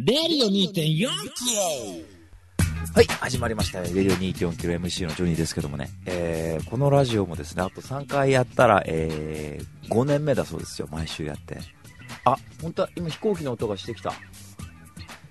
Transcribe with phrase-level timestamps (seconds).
[0.00, 1.08] レディオ2.4キロ
[2.94, 3.80] はい、始まりました。
[3.80, 4.16] レディオ
[4.52, 11.58] 2.4kmMC のジョニーですけどもね、えー、このラジオもですね、あと3回やったら、えー、5年目だそうですよ、毎週やって。
[12.24, 14.12] あ、本当は今飛行機の音がしてきた。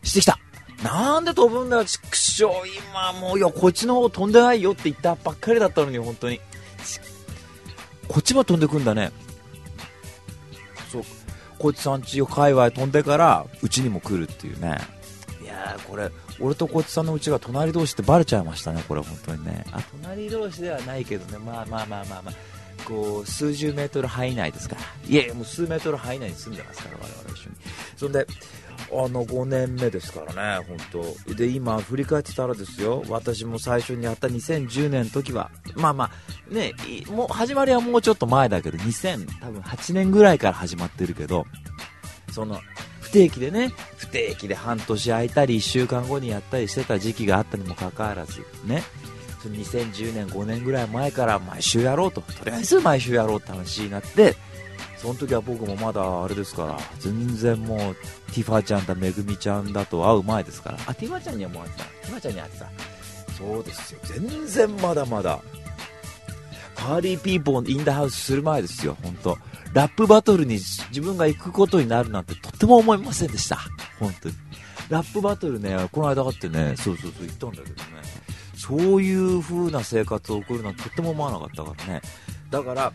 [0.04, 0.38] してきた
[0.84, 2.68] なんで飛ぶんだよ、ちくしょう。
[2.68, 6.42] 今もう、いや、こっちの方飛んでないよって言ったばっかりだったのに、本当に。
[6.84, 7.00] ち
[8.10, 9.14] こっちも飛んでくんだね。
[10.92, 11.04] そう、
[11.58, 14.78] こいつさんちを界隈飛んでから、うちにも来るっていうね。
[15.42, 16.10] いやー、これ、
[16.40, 19.66] 俺とこいつさんのうちが隣同士ってバレちゃいましたね、これ本当にね。
[19.72, 22.34] あ、隣同士ではないけどね、まあまあまあまあまあ、
[22.86, 24.82] こう、数十メートル範囲内ですから。
[25.08, 27.56] いやいや、もう数メートル範囲内に住んでますから、我々一緒に。
[27.98, 28.28] そんで、
[28.92, 30.78] あの、5年目ですからね、本
[31.28, 31.34] 当。
[31.36, 36.74] で、今、振り返ってたらですよ、私も最初にやった2010年の時は、まあまあ、ね、
[37.10, 41.46] もう、始まりはもうちょっと前だけど、2008年ぐらいから始まってるけど、
[42.32, 42.60] その、
[43.02, 48.84] 不定期でね、不定期で半年空いたり、1週間後にやったりしてた時期があったにもかかわらず、ね、
[49.42, 54.36] その2010年、5年ぐらい前から毎週やろうと、とりあえず毎週やろうって話になって、
[54.98, 57.96] その時は僕もまだあれですから、全然もう、
[58.34, 62.68] ティファちゃんだ、めぐみちゃんだと会う前ですから、あ、ティファちゃんにはもう会ってた、ティファちゃんに会ってた。
[63.38, 65.40] そうですよ、全然まだまだ。
[66.76, 69.38] パーリーピーポーインダハウスする前ですよ、本当
[69.74, 73.60] ラップバトルに自分が行くことになるなんてとっても思いませんでした。
[74.00, 74.36] 本当に。
[74.90, 77.82] ラップバトルね、この間あってね、そうそうそう言ったんだけどね、
[78.56, 82.02] そういう風な生活を送るなんてとっても思わなかったからね。
[82.50, 82.94] だから、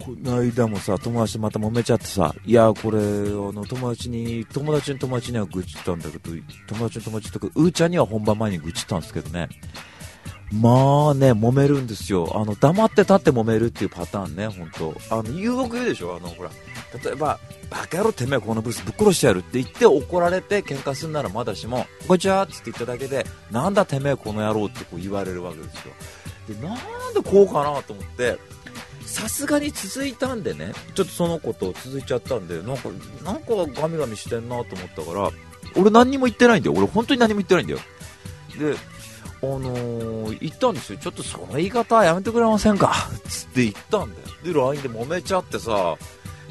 [0.00, 6.30] この間もさ、友達とまた揉めちゃってさ、いや、これ、あの、友達に、友達の友達には愚痴ったんだけど、
[6.66, 9.48] 友達の友達とか、うーちゃんには本番前に愚痴ったんですけどね、
[10.52, 12.30] まあね、揉めるんですよ。
[12.34, 16.16] あの、黙って立って揉めるっていうパターンね、本当あの、誘惑言うでしょ？
[16.16, 16.50] あの、ほら、
[17.02, 25.94] 例えば、バカ野郎てめえこのブースぶっ殺してやるって言って怒られて喧嘩するならまだしも、こんにちはっつって言っただけで、なんだてめえこの野郎ってこう言われるわけですよ。
[26.46, 26.76] で、なん
[27.14, 28.38] でこうかなと思って、
[29.06, 32.88] さすがに続いたんでね、ちょっとその子と続いちゃったんで、なんか、
[33.24, 35.30] なんかガミガミしてんなと思ったから、
[35.76, 36.76] 俺何にも言ってないんだよ。
[36.76, 37.78] 俺本当に何も言ってないんだよ。
[38.58, 38.76] で、
[39.42, 40.98] あのー、言ったんですよ。
[40.98, 42.92] ちょっとその言い方やめてくれませんか？
[43.28, 44.28] つって言ったんだよ。
[44.42, 45.96] で、LINE で揉めちゃってさ、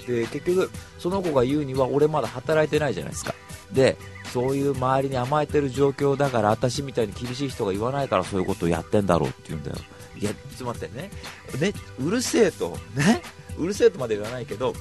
[0.05, 3.33] で、結局、その子が言うには、俺まだ働いてないじゃないですか。
[3.71, 3.97] で、
[4.31, 9.77] そういう周りに甘えてる状況だから、私みたいに厳しい人が言わないからそういうことをやってんだろうって言うんだよ。
[10.19, 11.11] いや、ちょっと待ってね。
[11.59, 13.21] ね、うるせえと、ね、
[13.57, 14.73] うるせえとまで言わないけど、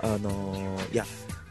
[0.00, 1.04] あのー、いや、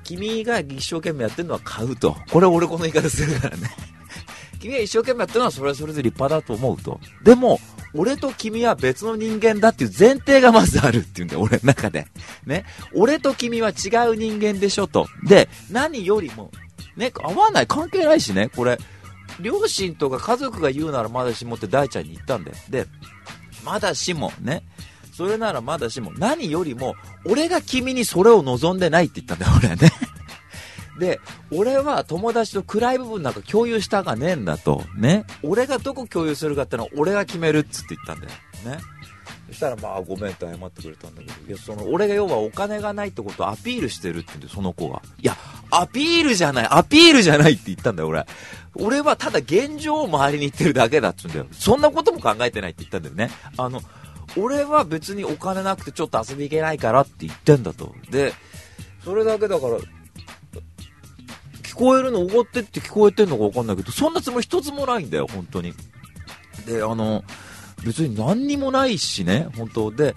[0.03, 2.15] 君が一生懸命やってるのは買うと。
[2.31, 3.69] これ俺この言い方するからね。
[4.59, 6.99] 君が一生懸命やってるのはそれはそれで立派だと思うと。
[7.23, 7.59] でも、
[7.93, 12.07] 俺と君は別の人間だっていう前提がまずあるっていうんだよ、俺の中で。
[12.45, 12.65] ね？
[12.93, 15.07] 俺と君は違う人間でしょと。
[15.23, 16.51] で、何よりも、
[16.95, 18.79] ね、合わない、関係ないしね、これ、
[19.39, 22.57] 両親とか家族が言うならまだしもって大ちゃんに言ったんだよ。
[22.69, 22.85] で、
[23.63, 24.63] まだしも、ね。
[25.13, 29.91] それならまだしも、何よりも、俺が君にそれを望んでないって言ったんだよ、俺はね。
[30.99, 31.19] で、
[31.51, 34.83] 俺は友達と暗い部分なんか共有したがねえんだと。
[34.95, 35.25] ね。
[35.43, 38.31] 俺がどこ共有するかってのは俺が決めるっつって言ったんだよ。
[38.77, 38.79] ね。
[39.47, 45.01] そしたらまあごめんって謝ってくれたんだけど、いやその俺が要はお金がないってことをアピールしてるって言うんでその子が。
[45.19, 45.37] いや、
[45.71, 48.25] アピールじゃない、アピールじゃないって言ったんだよ俺。
[48.75, 51.47] 俺はただ現状を周りに言ってるだけだっつうんだよ。
[51.51, 53.31] そんなことも考えてないって言ったんだよね。
[53.57, 53.81] あの、
[54.35, 57.95] 俺は別にお金なくてちょっと遊び行けないからって言ってんだと。
[58.11, 58.33] で、
[59.03, 59.77] それだけだから、
[61.63, 65.73] 聞こえるのおごってって聞こえてんのか分かんないけど、そんなつもり一つもないんだよ、本当に。
[66.65, 67.23] で、あの、
[67.85, 70.15] 別に何にもないしね、本当で、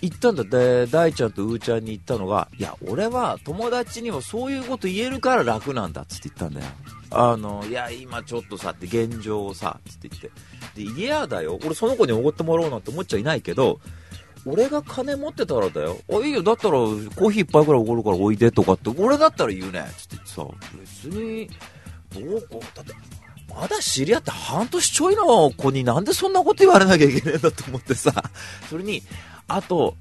[0.00, 6.72] 言ったんだで、大ちゃんとうーちゃんに言ったのが、いや、俺は友達にもそういうこと言えるから楽なんだっつって言ったんだよ。
[7.10, 10.30] あの、いや、今ちょっとさって現状をさ、つって言って。
[10.74, 11.58] で、嫌だよ。
[11.62, 13.80] 俺その子におごってもらおうなんて思っちゃいないけど、
[14.46, 15.98] 俺が金持ってたらだよ。
[16.10, 16.42] あ、いいよ。
[16.42, 19.84] だったら、コーヒー一杯くらいおごるからおいでとかって、俺だったら言うね。
[19.98, 20.46] つって言ってさ、
[20.78, 21.50] 別に、
[22.14, 22.94] どうこう、だって、
[23.54, 28.12] まだ知り合って半年ちょいの子になんでそんなこと言われなきゃいけないんだと思ってさ、
[28.68, 29.02] それに、
[29.48, 29.96] あと、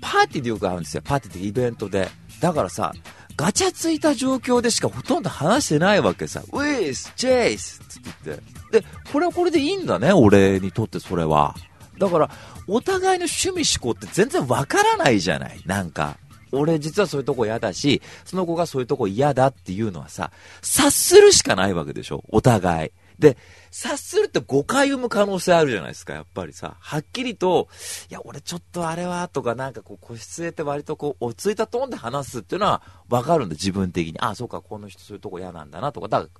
[0.00, 1.02] パーティーでよく会うんですよ。
[1.04, 2.10] パーティーってイベントで。
[2.40, 2.92] だからさ、
[3.36, 6.42] ガチャついた状況でしかほとんど話してないわけさ。
[6.52, 8.80] ウィース、チェイスって言って。
[8.80, 11.54] で、これはこれでいいんだね、俺にとってそれは。
[11.98, 12.30] だから、
[12.66, 15.60] お互いの趣味思考って全然わからないじゃない。
[15.66, 16.18] なんか。
[16.54, 20.30] 俺実はそういうとこ嫌だし、その子がそういうとこ嫌だっていうのはさ、
[20.62, 22.24] 察するしかないわけでしょ？
[22.28, 22.90] お互い。
[23.18, 23.36] で、
[23.70, 26.76] 察すると誤解を生む可能性あるじゃないですか、やっぱりさ。
[26.80, 27.68] はっきりと、
[28.10, 34.14] いや、俺ちょっとあれは、とか、なんかこう、個室へって割とこう、落ち着いたトーンで話すっていうのはわかるんで、自分的に。
[34.18, 36.30] あ、そうか、この人そういうとこ嫌なんだな、とか、だから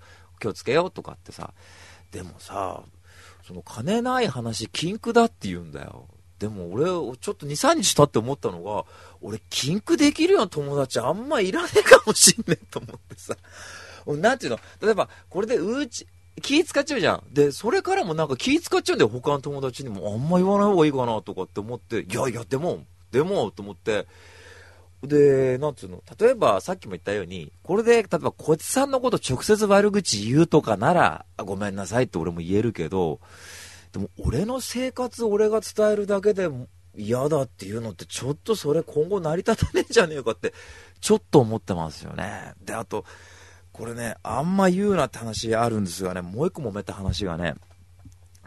[0.40, 1.55] 気をつけようとかってさ。
[2.11, 2.82] でもさ、
[3.46, 6.08] その金ない話、禁句だって言うんだよ。
[6.38, 8.84] でも俺、ちょっと2、3日経って思ったのが、
[9.20, 13.36] 俺、禁句できるような友達あんまいらねえかもしんねえと思ってさ。
[14.06, 14.58] なんていうの？
[14.82, 16.06] 例えば、これでうち、
[16.42, 17.22] 気使っちゃうじゃん。
[17.32, 19.08] で、それからもなんか気使っちゃうんだよ。
[19.08, 20.12] 他の友達にも。
[20.12, 22.00] あんま言わない方がいいかなとかって思って。
[22.00, 24.06] いやいや、でも、でも、と思って。
[25.02, 26.02] で、なんつうの？
[26.19, 33.20] 例えば、さっきも言ったように、これで、例えば、こいつさんのこと直接悪口言うとかなら、ごめんなさいって俺も言えるけど、
[33.94, 36.50] でも、俺の生活俺が伝えるだけで
[36.96, 40.52] 嫌だっていうのって、ちょっとそれ今後成り立たねえんじゃねえかって、
[41.00, 42.55] ちょっと思ってますよね。
[42.64, 43.05] で、あと、
[43.73, 47.55] これね、あんま言うなって話あるんですがね、もう一個揉めた話がね、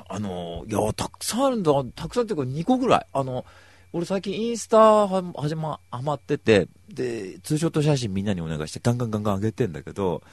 [0.10, 3.08] あの、いや、たくさんあるんだ、たくさんっていうか2個ぐらい。
[3.14, 3.46] あの、
[3.94, 10.24] 俺最近インスタは、はじま、ハマってて、で、ツーショット写真みんなにお願いしてガンガンガンガン上げてんだけど、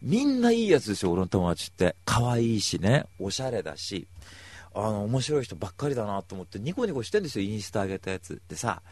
[0.00, 1.96] みんないいやつですよ、俺の友達って。
[2.04, 4.06] 可愛いしね、おしゃれだし、
[4.74, 8.42] あの、面白い人ばっかりだなと思って、ニコニコしてんですよ、インスタ上げたやつ。
[8.48, 8.82] でさ、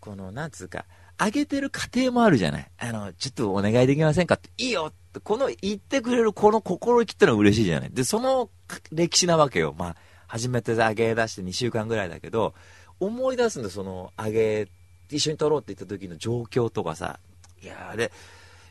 [0.00, 0.84] この、なんつうか、
[1.18, 2.70] あげてる過程もあるじゃない。
[2.78, 7.90] あの、ちょっとお願いできませんかって、いいよって、この言ってくれるこの心意気ってのは嬉しいじゃない。
[7.90, 8.48] で、その
[8.92, 9.74] 歴史なわけよ。
[9.76, 9.96] まあ、
[10.28, 12.54] 初めてあげ出して2週間ぐらいだけど、
[13.00, 14.68] 思い出すんだ、その、あげ、
[15.10, 17.18] 一緒に撮ろうって言った時の状況とかさ、
[17.60, 18.12] いやあれ、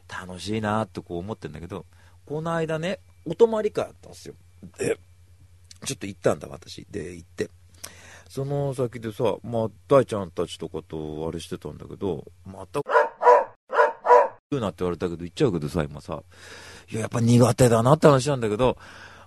[0.07, 1.85] 楽しいなってこう思ってんだけど、
[2.25, 4.35] この間ね、お泊まり会あったんですよ。
[4.77, 4.97] で、
[5.85, 6.85] ちょっと行ったんだ、私。
[6.89, 7.49] で、行って。
[8.29, 12.81] その先でさ、まあ、大ちゃんたちとかとあれしてたんだけど、また、
[14.51, 16.23] 言うなって言われたけど、言っちゃうけどさ、今さ、
[16.91, 18.77] いや、やっぱ苦手だなって話なんだけど、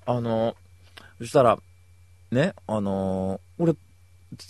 [0.06, 0.56] あの、
[1.18, 1.58] そしたら、
[2.30, 3.74] ね、あの、俺、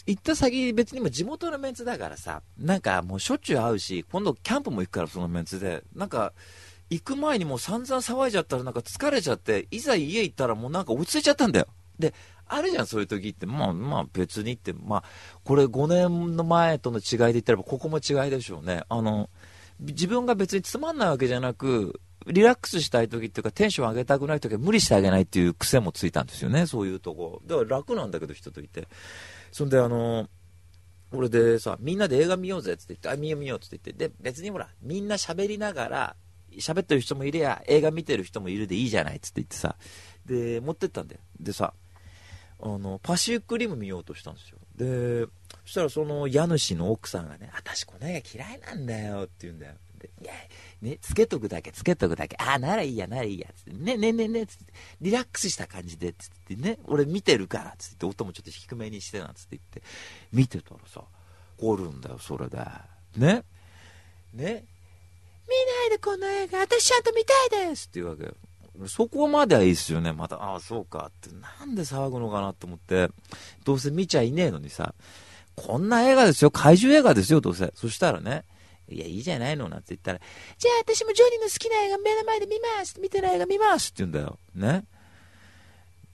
[0.06, 6.32] 行った先、別にも地元のメンツだからさ、なんかもうしょっちゅう会うし、今度キャンプも行くから、そのメンツで、なんか、
[6.90, 11.66] 行く前にもう散々騒いじゃったらなんか疲れちゃって、いざ家行ったらもうなんか落ち着いちゃったんだよ。
[12.00, 12.14] で、
[12.46, 13.46] あるじゃん、そういう時って。
[13.46, 15.04] まあ、まあ、別にって、まあ、
[15.44, 18.82] これ5年の前との違いで言ったら、ここも違いでしょうね。
[18.88, 19.30] あの、
[19.78, 27.40] 自分が別につまんないわけじゃなく、リラックスしたい時っていうか、テンション上げたくない時は無理してあげないっていう癖もついたんですよね、そういうとこ。
[27.46, 28.88] だから楽なんだけど、人といて。
[29.52, 30.28] そんで、あの、
[31.12, 36.16] 俺でさ、みんなで映画見ようぜって言って、あ、見よう見ようって言って、で、別にほら、みんな喋りながら、
[36.58, 39.76] 喋ってる人もいれや、映画見てる人もいるでいいじゃないっつって言ってさ、
[40.26, 41.20] で、持ってったんだよ。
[41.38, 41.72] でさ、
[42.62, 45.26] あのパシフィックリム見ようとしたんですよで
[45.64, 50.32] そしたらその家主の奥さんがね「私この映画嫌いなんだよ」って言うんだよでいや
[50.82, 52.36] ね、つけとくだけ、つけとくだけ。
[52.38, 53.48] ああ、ならいいや、ならいいや。
[53.54, 54.72] つって、ね、ね、ね、ね、つって、
[55.02, 59.82] リラックスした感じで、つってね、俺見てるから、つって、音もちょっと低めにしてなんつって言って、
[60.32, 61.04] 見てたらさ、
[61.58, 62.56] 怒るんだよ、それで。
[63.16, 63.44] ね。
[64.32, 64.64] ね。
[65.46, 68.34] 見ないで、この映画、私ちゃんと見たいですって言うわけよ。
[68.88, 70.12] そこまではいいっすよね。
[70.12, 73.08] また、ああ、そうかって、なんで騒ぐのかなと思って、
[73.64, 74.94] どうせ見ちゃいねえのにさ、
[75.56, 77.72] こんな映画ですよ、怪獣映画ですよ、どうせ。
[77.74, 78.44] そしたらね、
[78.88, 80.20] いや、いいじゃないのなんて言ったら、
[80.58, 84.38] じゃあ私もジョニーの好きな映画目の前で見ます見てない映画見ますって言うんだよ。
[84.54, 84.84] ね。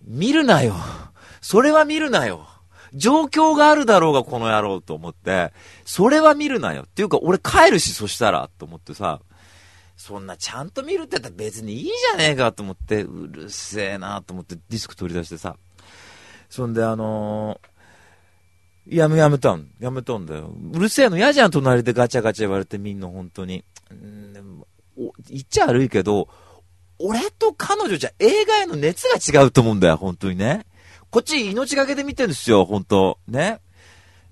[0.05, 0.75] 見るなよ。
[1.41, 2.47] それは見るなよ。
[2.95, 5.53] 状況があるだろうが、この野郎と思って、
[5.85, 6.83] それは見るなよ。
[6.83, 9.21] っていうか、俺帰るし、そしたら、と思ってさ、
[9.97, 15.57] そんなちゃんと見るって言ったら別にいいじゃねえかと思って、うるせえなと思ってディスク取り出してさ。
[16.49, 19.69] そんであのー、やめやめたん。
[19.81, 20.53] やめたんだよ。
[20.73, 23.65] うるせえの嫌じゃん、隣でガチャガチャ言われてみんな、本当に。
[23.93, 24.65] ん
[25.29, 26.29] 言っちゃ悪いけど、
[26.99, 30.67] 俺と彼女じゃ映画への熱が違うと思うんだよ、本当にね。
[31.11, 33.61] こっち命がけで見てるんですよ、本当ね。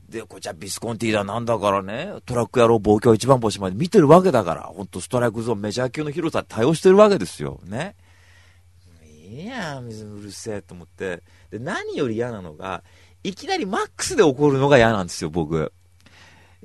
[0.09, 7.61] で、こちらビスコンティーだなんだからね、トラック野郎望郷一番星まで見てるわけだから、ほんとストライクゾーンメジャー級の広さ対応してるわけですよ。
[7.65, 7.97] ね。
[9.05, 9.89] いいや、う
[10.23, 11.23] るせえと思って。
[11.51, 12.85] で、何より嫌なのが、
[13.25, 15.73] いきなりマックスで怒るのが嫌なんですよ、僕。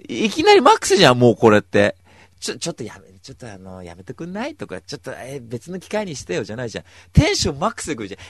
[0.08, 1.96] いきなりマックスじゃん、もうこれって。
[2.40, 4.56] ちょ、ちょっとやめ、ちょっとあの、やめてくんない？
[4.56, 6.86] とか、ちょっと、え別の機会にしてよじゃないじゃん。
[7.12, 8.20] テンションマックスで来るじゃん。
[8.20, 8.26] や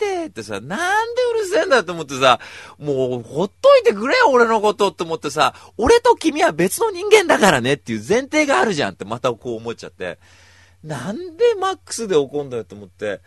[0.00, 2.40] めてってさ、なんでうるせえんだと思ってさ、
[2.78, 10.18] もう、ほっといてくれよ、俺のことって思ってさ、俺と君は別の人間だからねっていう前提があるじゃんってまたこう思っちゃって。
[10.82, 13.20] なんでマックスで怒んだよと思って、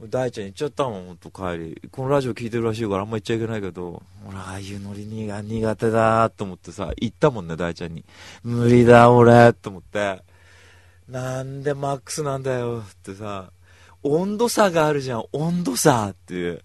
[0.00, 1.88] 大ちゃん言っちゃったもん、帰り。
[1.90, 8.04] このラジオ聞いてるらしいからあんま言っちゃいけないけど、俺、ああいうノリが苦手だと思ってさ、言ったもんね、大ちゃんに。
[8.42, 10.22] 無理だ、俺と思って。
[11.08, 13.52] なんでマックスなんだよってさ、
[14.02, 16.60] 温度差があるじゃん、温度差っていう。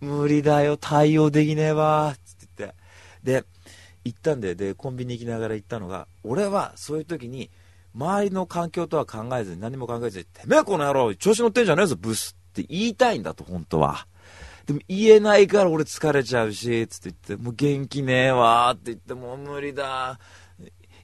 [0.00, 2.76] 無理だよ、対応できねえわ、って言って。
[3.22, 3.44] で、
[4.06, 7.50] 行ったんで、で、コンビニ行きながら行ったのが、俺はそういう時に、
[7.94, 14.06] 周りの環境とは考えずに、何も考えずに、てめえこの野郎、調子乗ってんじゃねえぞ、ブスって言いたいんだと、本当は。
[14.66, 20.18] でも言えないから俺疲れちゃうし、つって言って、もう元気ねえわって言って、もう無理だ。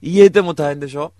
[0.02, 1.14] 言えても大変でしょ？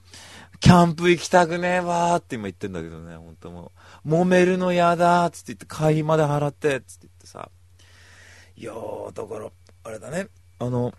[0.60, 3.72] キャンプ行きたくねえわって今言ってんだけどね、本当も
[4.04, 4.08] う。
[4.08, 7.50] 揉めるの嫌だつって言って、会費まで払って、つって言ってさ。
[8.56, 9.50] いやー、だから、
[9.84, 10.28] あれだね。
[10.58, 10.92] あの、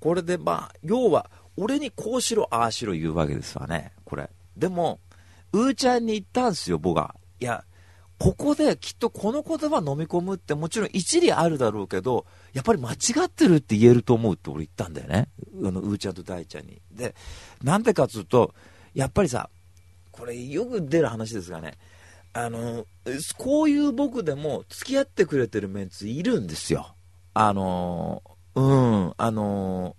[0.00, 4.30] これでまあ、要は、俺にこうしろ、ああしろ言うわけですわね、これ。
[4.56, 5.00] でも、
[5.52, 7.14] うーちゃんに言ったんすよ、僕は。
[7.40, 7.64] いや、
[8.20, 15.28] ここできっとこの言葉飲み込むってもちろん一理あるだろうけど、やっぱり間違ってるって言えると思うって俺言ったんだよね。
[15.64, 16.82] あの、うーちゃんと大ちゃんに。
[16.92, 17.14] で、
[17.62, 18.54] なんでかっつうと、
[18.92, 19.48] やっぱりさ、
[20.12, 21.78] これよく出る話ですがね、
[22.34, 22.84] あの、
[23.38, 26.94] こういう僕でも付き合ってくれてるメンツいるんですよ。
[27.32, 28.22] あの、
[28.54, 29.96] うん、あの、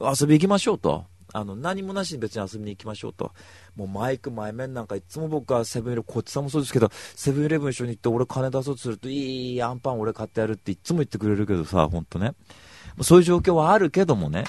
[0.00, 1.06] 遊び行きましょうと。
[1.32, 3.32] あの、何もなしに別に遊びに行きましょうと。
[3.76, 12.34] もうマイク前面なんかいつも僕はセブンイレブン、こっちさんもそうですけど、セブンイレブン一緒に行って俺金出そうとすると、いいアンパン俺買ってやるっていつも言ってくれるけどさ、ほんとね。
[13.02, 14.44] そういう状況はあるけどもね。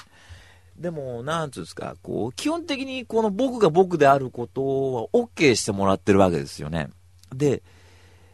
[0.76, 4.62] でも、なんつうんですか、こう、基本的にこの僕が僕であること
[4.94, 6.88] は OK してもらってるわけですよね。
[7.34, 7.62] で、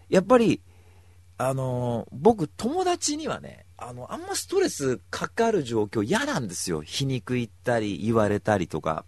[0.09, 0.63] やっぱり、
[1.39, 6.83] あのー、僕、友達にはね、あの、あんまストレスかかる状況嫌なんですよ。
[6.83, 9.05] 皮肉言ったり、言われたりとか。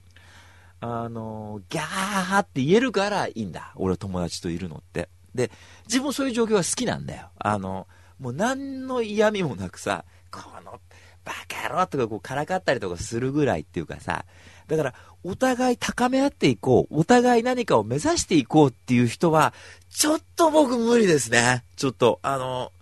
[0.80, 3.72] あの、ギャーって言えるからいいんだ。
[3.76, 5.08] 俺は友達といるのって。
[5.34, 5.50] で、
[5.87, 7.30] 自分そういう状況が好きなんだよ。
[7.38, 10.80] あの、もう何の嫌味もなくさ、この、
[11.25, 14.25] バカ野郎とかこうからかったりとかするぐらいっていうかさ、
[14.66, 14.94] だから、
[15.25, 17.00] お互い高め合っていこう。
[17.00, 19.52] お互い何かを目指していこうっていう人は、
[19.90, 21.64] ちょっと僕無理ですね。
[21.76, 22.72] ちょっと、あの、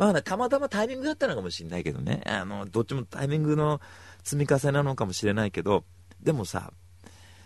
[0.00, 2.22] まあ、たまたまタイミングだったのかもしれないけどね。
[2.24, 3.82] あの、どっちもタイミングの
[4.24, 5.84] 積み重ねなのかもしれないけど、
[6.22, 6.72] でもさ、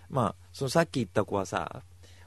[0.09, 1.83] まあ、そのさっき言った子はさ、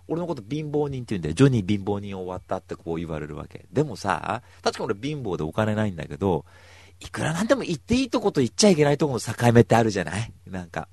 [0.10, 1.36] 俺のこと貧乏人って言うんだよ。
[1.36, 3.66] ジョニー貧乏人終わったってこう言われるわけ。
[3.72, 6.44] でもさ、確か俺貧乏でお金ないんだけど、
[7.00, 10.34] いくらなんでも言っていいとこと言っちゃいけないとこの境目ってあるじゃない？
[10.46, 10.90] なんか。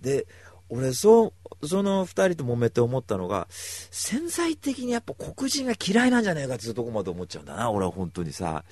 [0.00, 0.26] で、
[0.70, 8.64] 俺、そう、その二人と揉めて思ったのが、潜在的にやっぱ黒人が嫌いなんじゃないかっていうとこまで思っちゃうんだな、俺は本当にさ。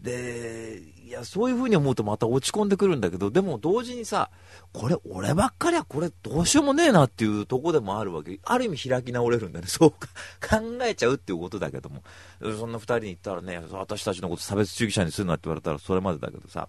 [0.00, 4.30] で、いや、そういう風に思うとまた落ち込んでくるんだけど、でも同時にさ、
[4.72, 8.40] これ俺ばっかりはこれどうしようもねえなっていうとこでもあるわけ。
[8.44, 9.66] ある意味開き直れるんだね。
[9.68, 10.08] そうか、
[10.40, 12.02] 考えちゃうっていうことだけども。
[12.40, 16.68] そんな二人に言ったらね、私たちのこと差別主義者にするなって言われたらそれまでだけどさ。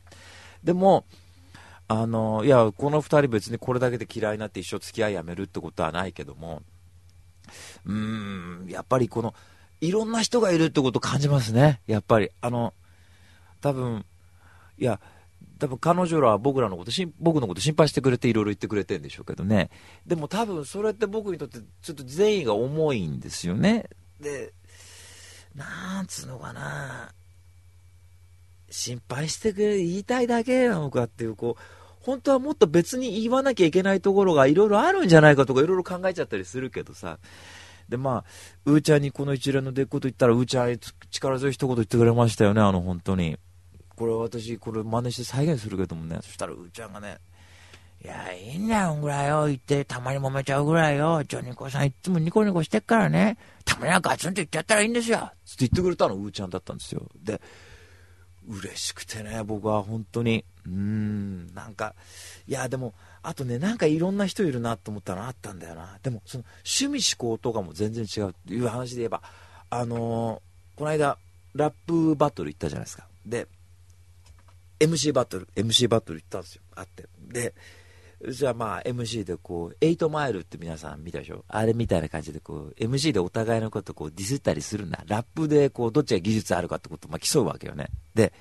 [0.63, 1.05] でも、
[1.91, 6.61] あの、いや、この2人別にこれだけで嫌いになって一生付き合いやめるってことはないけども、
[7.85, 9.33] うーん、やっぱりこの、
[9.81, 11.81] いろんな人がいるってことを感じますね。
[11.87, 12.73] やっぱり、あの、
[13.59, 14.05] 多分、
[14.77, 15.01] いや、
[15.59, 19.69] 多分彼女らは僕らのこと僕のこと心配してくれていろいろ言ってくれてるんでしょうけどね。
[20.07, 23.85] でも多分それって僕にとってちょっと善意が重いんですよね。
[24.19, 24.53] で
[25.53, 27.13] なんつうのかな。
[28.71, 37.19] 心配してくれ言いたいだけなのかっていうこう本当はもっと別に言わなきゃいけないところがいろいろあるんじゃないかとかいろいろ考えちゃったりするけどさ。
[37.89, 38.25] で、まあ、
[38.65, 40.77] うーちゃんにこの一連の出来事言ったら、うーちゃん
[41.11, 43.37] 力強い一言言ってくれましたよね、あの、本当に。
[43.95, 47.17] これ私、これ真似して再現するけどもね、そしたらうーちゃんがね、
[48.03, 51.23] いや、いいんだよ、ぐらいよ、言って、たまに揉めちゃうぐらいよ。
[51.23, 55.31] ジョニコさんいつもニコニコしてっからね、たまにはガツンと言っちゃったらいいんですよ。
[55.45, 57.07] つって言ってくれたの、うーちゃんだったんですよ。
[57.21, 57.39] で、
[58.47, 60.45] 嬉しくてね、僕は本当に。
[60.65, 61.95] うーん、なんか、
[62.47, 65.99] いや、でも、あとね、なんかいろんな人いるなと思ったのあったんだよな。
[66.01, 69.21] でも、その、趣味思考とかも全然違うっていう話で言えば、
[69.69, 71.17] あのー、この間、
[71.53, 73.07] ラップバトル行ったじゃないですか。
[73.25, 73.47] で、
[74.79, 76.61] MC バトル、MC バトル行ったんですよ。
[76.75, 77.07] あって。
[77.27, 77.53] で、
[78.29, 81.43] じゃあまあ MC でこう、8マイルって皆さん見たでしょ？
[81.47, 85.03] あれみたいな感じでこう、MC でお互いのことこうディスったりするんだ。
[85.07, 87.89] ラップでこう、どっちが技術あるかってことをまあ競うわけよね。
[88.15, 88.33] で、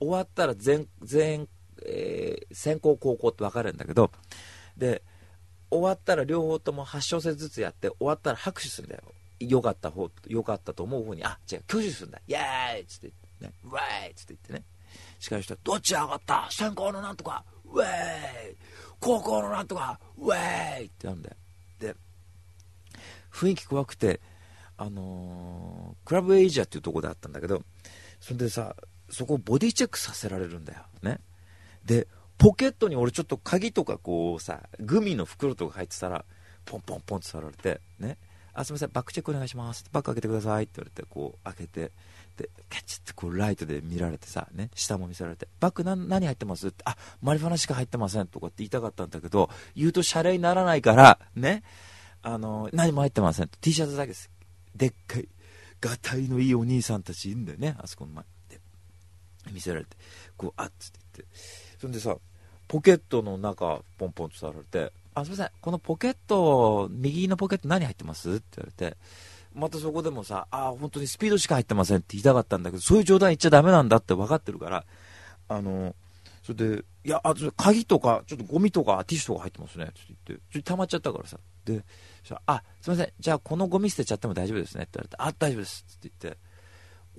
[0.00, 1.48] 終わったら全、全、
[1.84, 4.10] えー、先行後攻って分かるんだけど、
[4.76, 5.02] で、
[5.70, 9.02] 終わったら両方とも8小節ずつやって、終わったら拍手するんだよ。
[9.40, 12.20] よかった方、よかったと思う方に、あ、違う、挙手するんだ。
[12.26, 14.64] イェーイっつって、ね、ウェーイっつって言ってね。
[15.18, 16.48] 司会の人どっち上がった？
[16.50, 18.56] 先行のなんとかウェーイ
[19.00, 21.36] 高校のなんとかウェーイってなんだよ。
[21.78, 21.94] で、
[23.30, 24.20] 雰囲気怖くて、
[24.78, 27.62] あのー、クラブエイジアっていうとこであったんだけど、
[28.20, 28.74] それでさ、
[29.10, 30.80] そこボディチェックさせられるんだよ。
[31.02, 31.20] ね。
[31.84, 32.08] で、
[32.38, 36.24] ポケットに俺ちょっと鍵とかこうさ、グミの袋とか入ってたら、
[36.64, 38.18] ポンポンポンって触られて、ね。
[38.52, 39.84] あ、すみません、バックチェックお願いします。
[39.92, 41.92] バック開けてくださいって言われて、こう開けて、
[42.36, 51.62] で、ケチってこうライトで見られてさ、ね、下も見せられて、バック何何入ってますって、あ、マリファナしか入ってませんとかって言いたかったんだけど、言うとシャレにならないから、ね、
[52.22, 53.50] あの、何も入ってません。
[53.60, 54.30] T シャツだけです。
[54.74, 55.28] でっかい、
[55.80, 58.24] がたいのいいお兄さんたちいるんだよね、あそこの前。
[59.52, 59.96] 見せられて、
[60.36, 61.36] こう、あっつって言って。
[61.80, 62.16] そんでさ、
[62.68, 68.30] ポケットの中、ポンポンとさられて、あ、すみません、このポケット、右のポケット何入ってます？
[68.30, 68.96] って言われて、
[69.54, 74.84] またそこでもさ、あ、本当にスピードしか入ってませんって言いたかったんだけど、そういう状態言っちゃダメなんだって分かってるから、
[75.48, 75.94] あの、
[76.42, 81.38] それで、いや、あ、鍵とか、ちょっとゴミとかティッシュとか入ってますね、って言って、ちょっと溜まっちゃったからさ。
[81.64, 81.84] で、
[82.44, 86.38] あ、すみません、じゃあこのゴミ捨てちゃっても大丈夫ですねって言われて、あ、大丈夫ですって言って、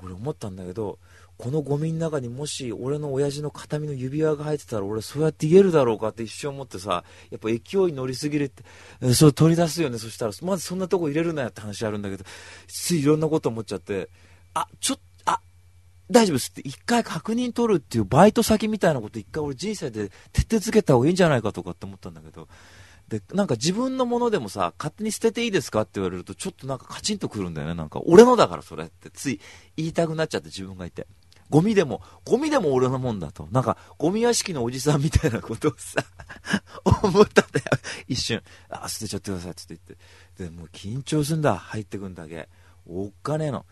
[0.04, 1.00] 俺思ったんだけど、
[1.38, 7.60] このゴミの中にもし俺の親父の形見の指輪が入ってたら俺そうやって言えるだろうかって一瞬思ってさ、やっぱ勢い
[7.94, 12.26] 乗りすぎるって、それ取り出すよね、そしたら、まずそんなとこ入れるなよって話あるんだけど、
[12.68, 14.10] ついいろんなこと思っちゃって、
[14.56, 15.40] あ、ちょっと、あ、
[16.10, 22.48] 大丈夫ですって一回確認取るっていうバイト先みたいなこと一回俺人生で徹底づけた方がいいんじゃないかとかって思ったんだけど、
[23.10, 27.74] で、なんか自分のものでもさ、勝手に捨てていいですかって言われると、ちょっとなんかカチンとくるんだよね。
[27.74, 29.40] なんか、俺のだからそれってつい
[29.78, 31.08] 言いたくなっちゃって自分がいて。
[31.50, 33.48] ゴミでも、ゴミでも俺のもんだと。
[33.52, 36.04] なんか、ゴミ屋敷のおじさんみたいなことをさ、
[37.04, 37.66] 思ったんだよ。
[38.08, 38.42] 一瞬。
[38.70, 39.98] あ、捨てちゃってくださいって言って。
[40.44, 41.58] で、もう緊張すんだ。
[41.58, 42.50] 入ってくんだけ。
[42.86, 43.66] おっかねえの。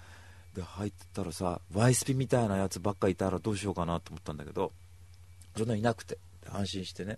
[0.53, 4.71] で、入ってったらさ、ワイスピみたいなやつばっかいたらどうしようかなと思ったんだけど、
[5.57, 6.17] そんないなくて。
[6.51, 7.17] 安心してね。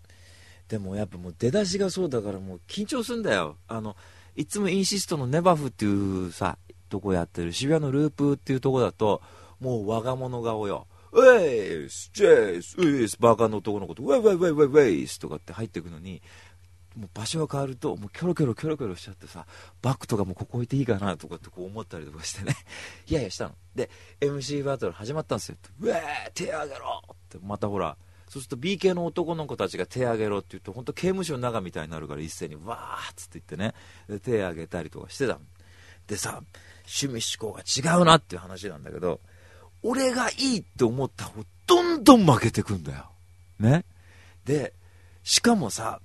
[0.67, 3.57] でもやっぱもう出だしがそうだからもう緊張すんだよ。
[3.67, 3.95] あの、
[4.35, 6.57] いつもインシストのネバフっていうさ、
[6.89, 9.21] とこやってる渋谷のループっていうとこだと、
[9.59, 10.87] もう我が物顔よ。
[11.11, 16.21] ウェイス、ジェイス、ウェイス、バカの男の子と、ウェイウェイウェイウェイウェイスとかって入っていくのに、
[16.97, 19.45] もう場所が変わると、もうキョロキョロキョロキョロしちゃってさ、
[19.81, 22.55] バックとかもここ置いていいかなとかってこう思ったりとかしてね。
[23.07, 23.55] いやいやしたの。
[23.75, 25.57] で、MC バトル始まったんですよ。
[25.79, 27.97] ウェー手あげろって、またほら、
[28.27, 33.73] そうすると B 系の男の子たちが手挙げろって言うと、本当刑務所の中みたいになるから一斉にわーっつって言ってね、
[34.09, 35.39] で手挙げたりとかしてた
[36.07, 36.41] でさ、
[37.01, 39.21] 趣味思考が違うなっていう話なんだけど、
[39.83, 43.11] 俺がいいって思った方どんどん負けてくんだよ。
[43.59, 43.85] ね。
[44.45, 44.73] で、
[45.23, 45.99] しかもさ、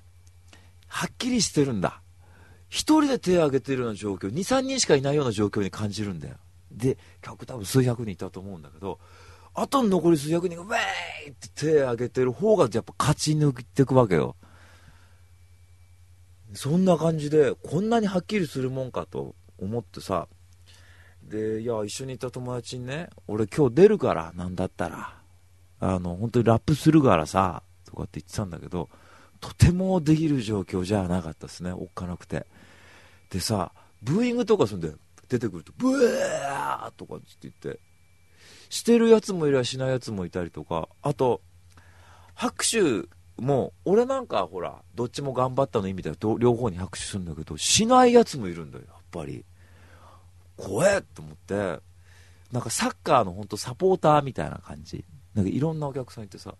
[0.89, 2.03] はっきりしてるんだ。
[2.69, 6.37] 一人で手を挙げてるような状況、2、3人しかいないような状況に感じるんだよ。
[6.71, 8.99] で、客多分数百人いたと思うんだけど、
[9.55, 14.37] あと残り数百人がウェーイって手を挙げてる方がやっぱ勝ち抜いていくわけよ。
[16.55, 20.29] そんな感じで、こんなにはっきりするもんかと思ってさ、
[21.33, 25.15] で、いや、一緒にいた友達にね、俺今日出るから、なんだったら、
[25.81, 28.91] あの、本当にラップするからさ、とかって言ってたんだけど、
[29.41, 32.47] とてもできる状況じゃなかったですね、おっかなくて。
[33.31, 34.93] でさ、ブーイングとかすんで、
[35.29, 37.81] 出てくると、ブーとかって言って、
[38.69, 41.41] してるやつもいればしないやつもいたりとか、あと、
[42.35, 43.09] 拍手
[43.41, 49.47] も、俺なんかほら、どっちも頑張ったの意味では両方に拍手するんだけど、しないやつもいるんだよ、やっぱり。
[50.57, 51.81] 怖えと思って、
[52.53, 55.05] なんかサッカーの本当サポーターみたいな感じ。
[55.35, 56.55] なんかいろんなお客さんいてさ、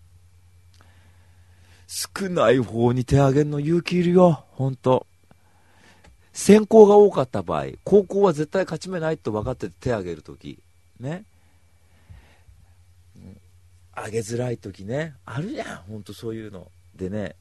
[1.87, 5.07] 少ない方に手上げるの勇気いるよ、本当。
[6.33, 10.59] 先行が多かった場合、高校は絶対勝ち目ないと分かってて手上げるとき、
[10.99, 11.25] ね。
[13.93, 15.15] あげづらい時ね。
[15.27, 16.71] あるじゃんほんとそういうの。
[16.97, 17.37] でね。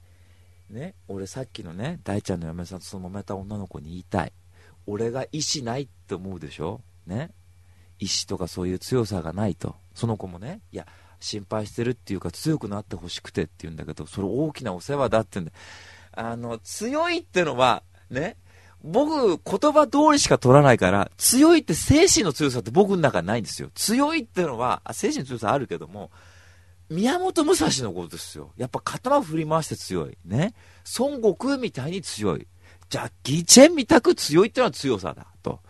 [0.70, 0.96] ね。
[1.08, 4.34] 俺さっきのね大ちゃんの嫁さんとその揉めた女の子に言いたい。
[4.88, 6.82] 俺が意志ないって思うでしょ？
[7.06, 7.32] ね？
[8.00, 10.88] 意志とかそういう強さがないとその子もねいや
[11.20, 15.54] 心配してるっていうか強くなってほしくてって言うんだけどそれ大きなお世話だって言うんだ
[16.14, 18.38] あの強いってのはね？
[18.84, 23.70] 僕、言葉通りしか取らないから、強いって精神の強さって僕の中にないんですよ。
[23.76, 26.10] 強いってのは、精神の強さあるけども、
[26.90, 28.54] 宮本武蔵のことですよ。
[28.58, 30.18] やっぱ刀振り回して強い。
[30.26, 30.56] ね？
[30.98, 32.48] 孫悟空みたいに強い。
[32.92, 35.26] ジャッキー・チェンみたく強いってのは強さだ。
[35.42, 35.62] と。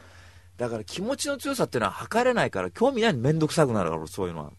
[0.58, 4.52] だから気持ちの強さっていうのは測れないから、興味ないのめんどくさくなるから、そういうのは。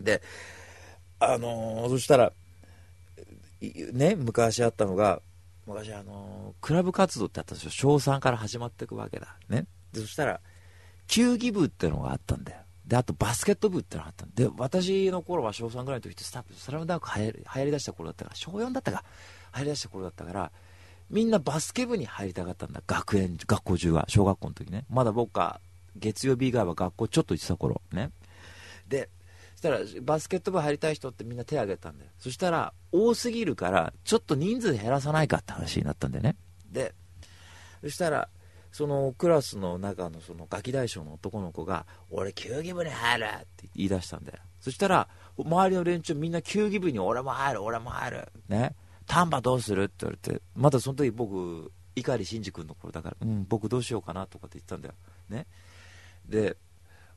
[0.00, 0.22] で、
[1.20, 2.32] あのー、そしたら、
[3.92, 5.20] ね、昔あったのが、
[5.66, 7.70] 昔あのー、クラブ活動ってあったんですよ。
[7.70, 9.36] 小3から始まっていくわけだ。
[9.50, 9.66] ね。
[9.92, 10.40] で、そしたら、
[11.06, 12.60] 球技部ってのがあったんだよ。
[12.86, 19.04] で、あとバスケット部ってのがあったんで、私の頃は小3ぐらいの時ってスタッフ、スラムダンク流行り流行りだした頃だったから、小4だったか、
[19.54, 20.52] 流行りだした頃だったから、
[21.10, 22.82] みんなバスケ部に入りたかったんだ。
[22.86, 24.84] 学園、学校中は、小学校の時ね。
[24.90, 25.60] まだ僕が
[25.96, 28.10] 月曜日以外は学校ちょっと行ってた頃、ね。
[28.88, 29.08] で、
[29.54, 32.10] そしたら、バスケット部入りたい人ってみんな手挙げたんだよ。
[32.18, 36.36] そしたら、多すぎるから、ちょっと人数減らさないかって話になったんだよね。
[36.70, 36.94] で、
[37.82, 38.28] そしたら、
[38.74, 45.06] そのクラスの中のそのガキ大将の男の子が俺球技部に入るって言い出したんだよそしたら
[45.38, 48.74] 周りの連中みんな球技部に俺も入る俺も入るね
[49.06, 49.84] 丹波どうする？
[49.84, 54.26] って言われてまだその時僕碇シンジ君の頃だからうん僕どうしようかな？
[54.26, 54.94] とかって言ってたんだよ。
[55.28, 55.46] ね。
[56.28, 56.56] で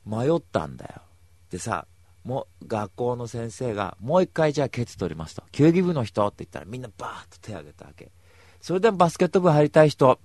[0.05, 1.01] 迷ったんだよ。
[1.49, 1.87] でさ
[2.23, 6.27] もう学校の先生がもう一回じゃあケツ取りますと球技部の人？
[6.27, 8.11] って言ったらみんなバーッと手を挙げたわけ。
[8.59, 10.19] それでもバスケット部入りたい人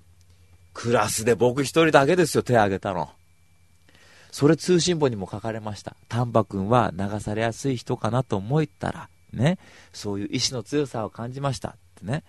[0.74, 3.10] クラスで僕一人だけですよ、手挙げたの。
[4.30, 5.94] それ通信簿にも書かれました。
[6.08, 8.24] 丹波君は流されやすい人かな？
[8.24, 9.58] と思ったら、ね、
[9.92, 12.24] そういう意志の強さを感じましたってね。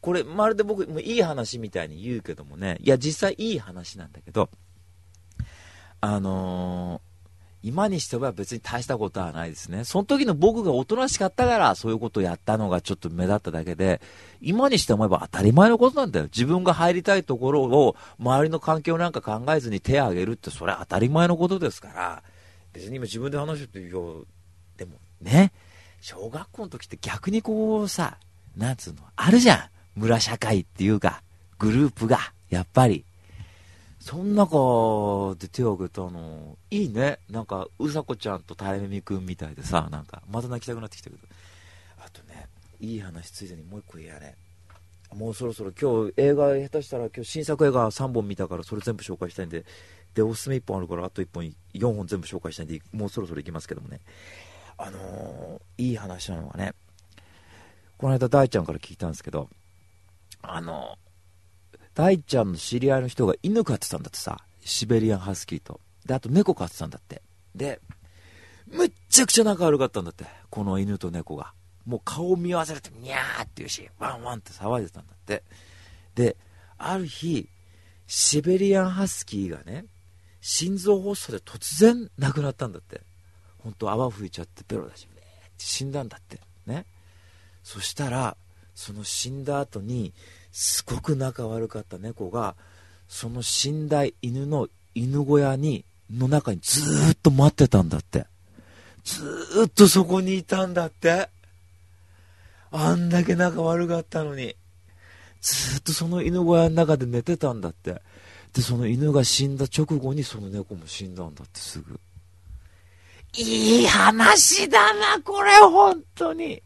[0.00, 4.48] これ、まるで僕、もいい話みたいに言うけどもね、いや、実際いい話なんだけど、
[6.00, 7.00] あの
[7.60, 9.82] 今にしては別に大したことはないですね。
[9.82, 14.00] その時の僕がおとなしかったから、そういうことをやったのがちょっと目立っただけで、
[14.40, 16.26] 今にして思えば当たり前のことなんだよ。
[16.26, 22.22] 自分が入りたいところを、周りの環境なんか考えずに手を挙げるって、それは当たり前のことですから、
[22.72, 24.24] 別に今自分で話してるよ、
[24.76, 25.52] でもね、
[26.00, 28.18] 小学校の時って逆にこうさ、
[28.56, 29.60] なんつうの、あるじゃん。
[29.94, 31.22] 村社会っていうか、
[31.58, 32.18] グループが、
[32.50, 33.04] やっぱり。
[34.00, 34.54] そん中
[35.38, 37.18] で手を挙げたの、いいね。
[37.28, 41.22] なんか、うさこちゃんとたいめみくんみたいでさ、なんか、また泣きたくなってきたけど。
[41.98, 42.46] あとね、
[42.80, 44.36] いい話ついでにもう一個言やね。
[45.14, 49.64] もうそろそろ今日映画下手したら今日新作映画3本見たからそれ全部紹介したいんで、
[50.14, 54.00] で、おすすめ1本あるからあと1本、4本全部紹介したいんで、もうそろそろ行きますけどもね。
[54.78, 56.72] あのー、いい話なのはね、
[57.98, 59.48] この間大ちゃんから聞いたんですけど、
[60.42, 61.08] あのー
[61.98, 65.80] 大ちゃんの知り合いの人が犬飼ってたんだってさ、シベリアンハスキーと。
[66.06, 67.22] で、あと猫飼ってたんだって。
[67.56, 67.80] で、
[68.68, 70.24] むっちゃくちゃ仲悪かったんだって。
[70.48, 71.54] この犬と猫が。
[71.86, 75.42] もう顔を見合わせると、にゃーって言うし、ワンワンって騒いでたんだって。
[76.14, 76.36] で、
[76.76, 77.48] ある日、
[78.06, 79.84] シベリアンハスキーがね、
[80.40, 83.00] 心臓発作で突然亡くなったんだって。
[83.68, 85.22] ほんと泡吹いちゃってベロだし、って
[85.58, 86.40] 死んだんだって。
[86.66, 86.86] ね。
[87.62, 88.34] そしたら、
[88.74, 90.14] その死んだ後に、
[90.52, 92.54] すごく仲悪かった猫が、
[93.08, 96.80] その死んだ犬の犬小屋に、の中にず
[97.12, 98.24] っと待ってたんだって。
[99.04, 101.28] ずっとそこにいたんだって。
[102.70, 104.56] あんだけ仲悪かったのに。
[105.42, 108.00] ずっとその犬小屋の中で寝てたんだって。
[108.54, 112.00] で、その犬が死んだ直後にその猫も死んだんだってすぐ。
[113.36, 116.62] いい話だな、これ、本当に。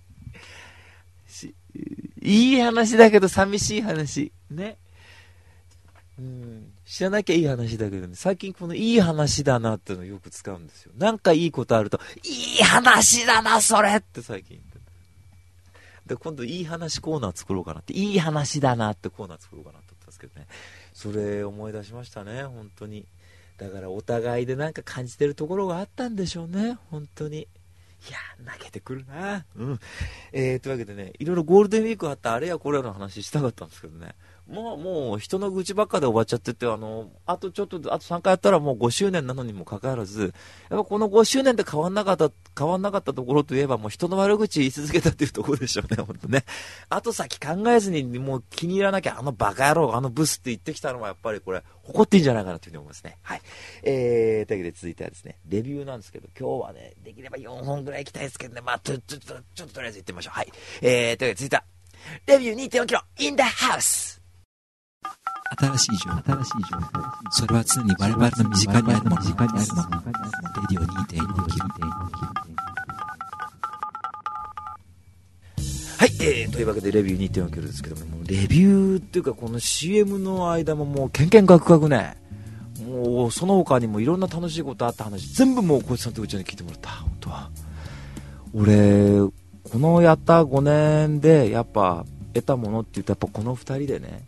[2.24, 4.32] いい話だけど寂しい話。
[4.50, 4.78] ね。
[6.18, 6.72] うん。
[6.86, 10.92] 知らなきゃいい話だけどね、最近このいい話だなってのをよく使うんですよ。
[10.96, 14.72] なんかいいことあると、いい話だな、それって最近言って
[16.06, 20.46] で、今度いい話コーナー作ろうかなって、いい話だなってコーナー作ろうかなと思ったんですけどね。
[20.92, 23.06] それ思い出しましたね、本当に。
[23.62, 27.42] だからお互いでなんか感じてるところがあったんでしょうね、本当に。
[28.08, 29.80] いや泣けてくるなうん。
[30.32, 34.16] えー、というわけでね、いろいろゴールデンウィークあったあれやこれやの話したかったんですけどね。
[34.52, 40.34] もう、もう、人の愚痴ばっかで終わっちゃってて、あの、あとちょっと、あと3回やったらもう5周年なのにもかかわらず、
[40.68, 46.44] やっぱこの5周年で変わんなかった、変わんなかったところといえば、もう人の悪口言い続けたっていうところでしょうね、 ほんとね。
[46.90, 53.16] あと先考えずに、もう気に入らなきゃ、あのバカ野郎、あのブスって言ってきたのはやっぱりこれ、誇っていいんじゃないかなというふうに思いますね。
[53.22, 53.42] はい。
[53.84, 60.36] えー、というわけで続いてはですね、レビューなんですけど、今日はね、できれば4本ぐらい行きたいですけどね、まあ、ちょ、ちょっと、ちょっととりあえず行ってみましょう。
[60.36, 60.52] はい。
[60.82, 61.64] えー、というわけで続いては、
[62.26, 64.11] レビュー2.4キロ、in the house!
[65.56, 66.22] 新しい情報。
[67.30, 70.02] それは常に我々の身近にあるもの、身近にあるもの。
[70.02, 70.12] レ
[70.68, 71.26] ディオ2.4キロ。
[75.98, 82.16] はい、えー、というわけでレビュー2.4キロですけども、もレビューっていうかこの CM の間ももうケンケンガクガクね、
[82.86, 87.50] もうその他にもいろんな楽しいことあった話、全部もうこいつさんとうちに聞いてもらった、本当は。
[88.54, 89.20] 俺、
[89.70, 94.24] このやった5年でやっぱ得たものって言うとやっぱこの2人でね、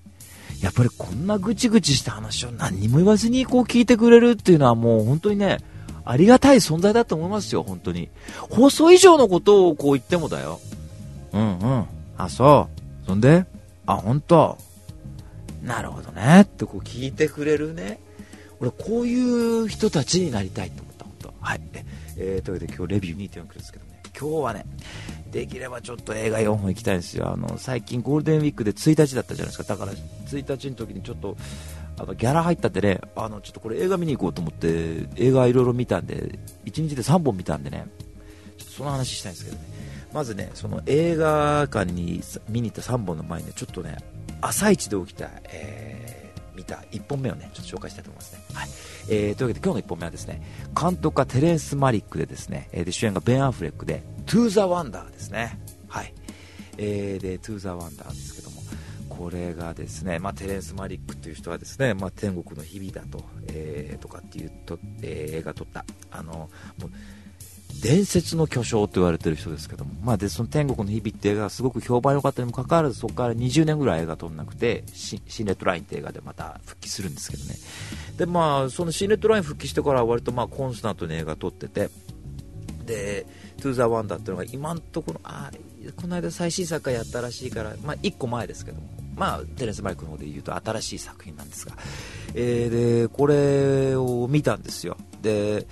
[0.64, 5.58] やっぱりこんなぐちぐちした話を何にも言わずにこう聞いてくれるっていうのはもう本当にね、
[6.06, 8.08] ありがたい存在だと思いますよ、本当に。
[8.48, 10.60] 放送以上のことをこう言ってもだよ。
[11.34, 11.84] うんうん。
[12.16, 12.68] あ、そ
[13.04, 13.06] う。
[13.06, 13.44] そんで？
[13.84, 14.56] あ、本当。
[15.62, 16.40] なるほどね。
[16.42, 17.98] ってこう聞いてくれるね。
[18.58, 21.34] 俺こういう人たちになりたいと思った、本当。
[21.40, 21.60] はい。
[22.16, 23.90] えー、というわけで今日レビュー2.4くですけどね。
[24.18, 24.64] 今日はね、
[25.30, 27.28] できればちょっと映画4本行きたいんですよ。
[27.30, 29.64] あの、最近ゴールデンウィークで1日だったじゃないですか。
[29.64, 29.92] だから
[30.36, 31.36] 1日の時にちょっと、
[31.96, 37.86] あのギャラ入ったってね、あのちょっとこれ映画見に行こうと思って映画いろいろ見たんで1日で3本見たんでね
[38.58, 39.62] ちょっとその話したいんですけどね
[40.12, 43.96] まずねその映画館に見に行った3本の前にねちょっとね
[44.40, 46.14] 朝一で起きた、え
[46.54, 48.40] 見た1本目をね、ちょっと紹介したいと思いますね。
[48.52, 48.68] はい。
[49.08, 50.42] えー、というわけで今日の1本目はですね、
[50.80, 55.58] 監督がテレンス・マリックでですね、えー、で主演がベン・アフレックで、トゥー・ザ・ワンダーですね。
[55.88, 56.14] はい。
[56.78, 58.50] えー、で、トゥー・ザ・ワンダーですけど、
[59.18, 66.48] これがですね、まあ、テレンス・マリックという人はですね、まあ、天国の日々だと、えー、とかっていうと、えー、映画撮った、あの、も
[66.86, 66.90] う
[67.82, 77.56] 伝説の巨匠と言われてる人ですけども、まあ、でその天国の日々って映画がすごく評判良かったにもかかわらずそこから20年ぐらい映画撮んなくてシンレッドラインって映画でまた復帰するんですけどね。
[78.16, 81.90] でまあそのシンレッドライン復帰してから割とまあコンスタントに映画撮ってて
[82.86, 83.26] で
[83.60, 85.50] 「トゥーザワンダーっていうのが今のところあ
[85.96, 88.93] この間最新作がやったらしいから、まあ、1個前ですけども。
[89.16, 91.74] まあ、テレンス・マリックの方で言うと新しい作品なんですが、
[92.34, 94.96] えー、でこれを見たんですよ。
[95.22, 95.66] で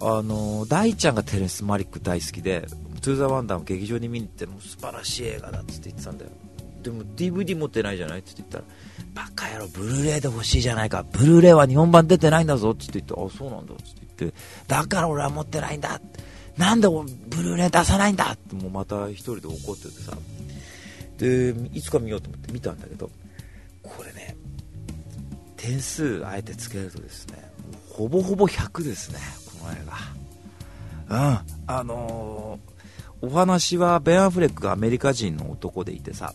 [0.00, 2.66] あの大ちゃんがテレンス・マリック大好きで
[3.00, 6.30] 「トゥー・ザ・ワンダー」を劇場に見に行っても素晴らしい映画だって言ってたんだよ。
[6.82, 8.64] でも DVD 持ってないじゃないって言ったら
[9.14, 11.04] バカ野郎ブルーレイで欲しいじゃないか。
[11.12, 13.84] ブルーレイは日本版出てないんだぞって言ってあそうなんだって
[14.18, 16.00] 言ってだから俺は持ってないんだ。
[16.56, 18.32] なんでブルーレイ出さないんだ。
[18.32, 20.12] ってもうまた一人で怒っててさ。
[21.18, 23.10] でいつか見ようと思って見たんだけど
[23.82, 24.36] これね
[25.56, 27.50] 点数あえてつけるとですね
[27.88, 29.18] ほぼほぼ100ですね
[29.60, 30.24] この映画。
[31.08, 31.38] うん。
[31.66, 36.34] あのー、お話はベン・アフレックがアメリカ人の男でいてさ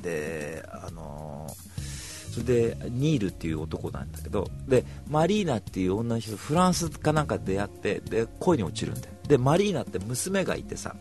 [0.00, 9.14] であのー、それでニールっていう男なんだけどでマリーナっていう女の人フランスかなんか出会ってで恋に落ちるんだよ。
[9.26, 10.94] でマリーナって娘がいてさ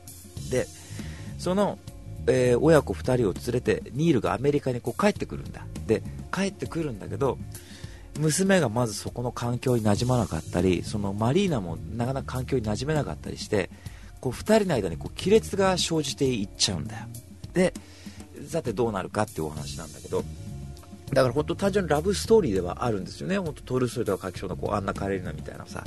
[0.50, 0.68] で
[1.38, 1.80] その
[2.28, 5.66] えー、親子2人を連れてニールがアメリカにこう帰ってくるんだ。
[5.88, 6.04] で
[6.34, 7.38] 帰ってくるんだけど
[8.20, 13.70] 娘がまずそこの環境になじまなかったりそのマリーナもなかなか環境になじめなかったりして
[14.20, 17.08] こう2人の間にこう亀裂が生じていっちゃうんだよ。
[17.54, 17.74] で
[18.48, 20.24] さてどうなるかっていうお話なんだけど
[21.14, 23.38] だから本当単純にラブストーリーではあるんですよね。
[23.38, 25.84] 本当トルストイとか書きそうなこうアンナ・カレリナみたいなさ。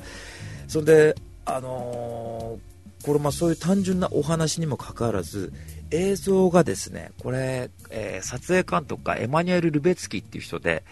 [0.68, 1.14] それで
[1.46, 5.52] あのー、これまあそういう単純なお話にもかかわらず
[5.94, 10.82] 映像がですね、これ、えー、撮影監督がエマニュエル・ルベツキっていう人で、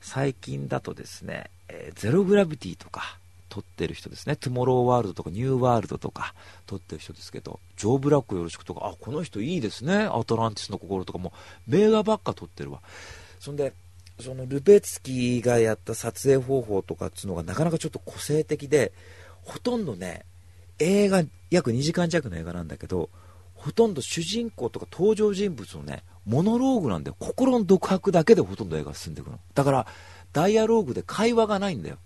[0.00, 6.34] 最近だとですね、えー、ゼログラビティとか撮ってる人ですね、トゥモローワールドとかニューワールドとか
[6.66, 11.32] 撮ってる人ですけど、ジョー・ブラックよろしくとか、あ、この人いいですね、アトランティスの心とかも、
[11.66, 12.80] 名画ばっか撮ってるわ。
[13.40, 13.72] そんで、
[14.20, 18.92] そのルベツキがやった撮影方法とかっていうのがなかなかちょっと個性的で、
[19.42, 20.24] ほとんどね、
[20.78, 23.10] 映画、約2時間弱の映画なんだけど、
[23.62, 27.16] ほとんど主人公とか登場人物のね、モノローグなんだよ。
[27.20, 29.38] 心の独白だけでほとんど映画進んでいくの。
[29.54, 29.86] だから、
[30.32, 31.98] ダイアローグで会話がないんだよ。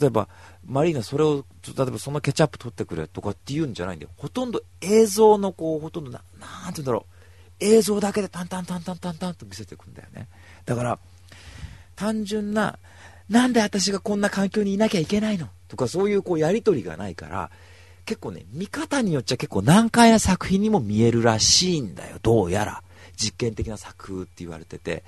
[0.00, 0.28] 例えば、
[0.64, 1.44] マリーナそれを、
[1.76, 4.10] 例えばそのケチャップ取ってくれとかって言うんじゃないんだよ。
[4.16, 7.04] ほとんど映像のこう、ほとんどな、なんて言うんだろ
[7.60, 7.64] う。
[7.64, 10.28] 映像だけでタンタンタンタンタンタンと見せていくんだよね。
[10.64, 10.98] だから、
[11.94, 12.78] 単純な、
[13.28, 17.50] なんで私がこんな環境にいなきゃいけないのとかそういうこうやりとりがないから、
[18.06, 22.82] 結構ね、見方によっちゃ結構難解な作品にも見えるらしいんだよ、どうやら。
[23.16, 25.02] 実験的な作風って言われてて。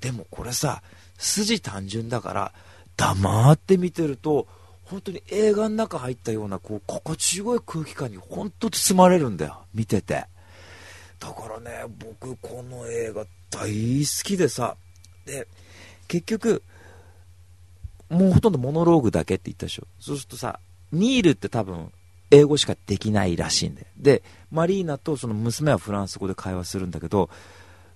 [0.00, 0.82] でもこれさ、
[1.18, 2.52] 筋単純だから、
[2.96, 4.48] 黙って見てると、
[4.84, 10.24] 本当に映画の中入ったような、こう、心地よい空気感に本当包まれるんだよ、見てて。
[11.20, 14.76] だからね、僕この映画大好きでさ、
[15.26, 15.46] で、
[16.06, 16.62] 結局、
[18.08, 19.86] もうほとんどモノローグだけって言ったでしょ。
[20.00, 20.60] そうするとさ、
[20.92, 21.92] ニールって多分、
[22.30, 23.86] 英語しかできないらしいんで。
[23.96, 27.30] で、マリーナとその娘はフランス語で会話するんだけど、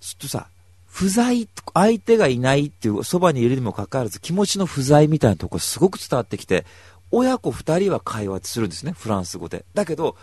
[0.00, 0.48] ちょっとさ、
[0.86, 6.66] 不在、相手がいないっていう、そばにいるにもかかわらず気持ちの不在みたいなところすごく伝わってきて、
[7.10, 9.64] 親子二人は会話するんですね、フランス語で。
[9.74, 10.16] だけど、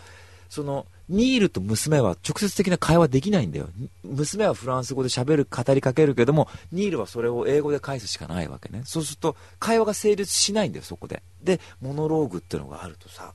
[0.48, 3.68] その、ニールと娘は直接的な会話できないんだよ。
[4.04, 8.82] 娘はフランス語で喋る、語りかけるけども、ニールはそれを英語で返すしかないわけね。
[8.84, 11.22] そうすると、会話が成立しないんだよ、そこで。
[11.42, 13.32] で、モノローグっていうのがあるとさ、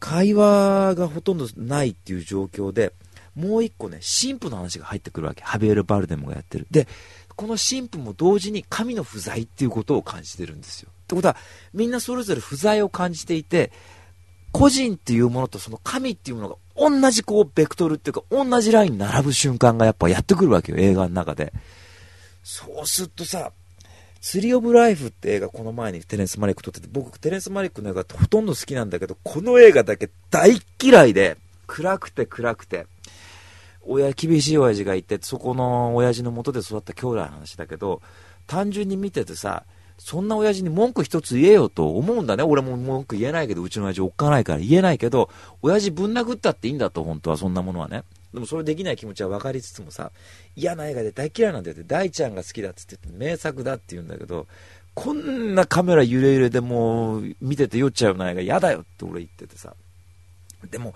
[0.00, 2.92] 会話がほとんどないっていう状況で、
[3.34, 5.42] もう一個ね、神父の話が入ってくるわけ。
[5.44, 6.66] ハビエル・バルデムがやってる。
[6.70, 6.88] で、
[7.36, 10.90] この神父も同時に神の不在っていうことを感じてるんですよ。
[10.90, 11.36] ってことは、
[11.72, 13.70] みんなそれぞれ不在を感じていて、
[14.50, 21.52] 個人っていうものとその神っていうものが同じこう、ベクトルっていうか、同じラインに並ぶ瞬間がやっぱやってくるわけよ、映画の中で。
[22.42, 23.52] そうするとさ、
[24.20, 32.86] ツリー・オブ・ライフって映画この前にテレンス・マリック撮ってて、僕テレンス・マリックの映画ってほとんど好きなんだけど、この映画だけ大嫌いで、暗くて暗くて、
[33.82, 38.02] 親、厳しい親父がいて、そこの親父の元で育った兄弟の話だけど、
[38.46, 39.64] 単純に見ててさ、
[39.98, 42.42] そんな親父に文句一つ言えよと思うんだね。
[42.42, 45.28] 俺も文句言えないけど、うちの親父おっかないから言えないけど、
[45.62, 48.04] 親父ぶん殴ったっていいんだと、本当は、そんなものはね。
[48.32, 50.12] でもそれできない気持ちは分かりつつもさ、
[50.54, 54.46] 嫌な映画で大嫌いなんだよって、大ちゃんが好きだっつって言って名作だって言うんだけど、
[54.94, 59.74] こんなカメラ揺れ揺れでもう見てて酔っちゃうような映画嫌だよって俺言っててさ。
[60.70, 60.92] でも、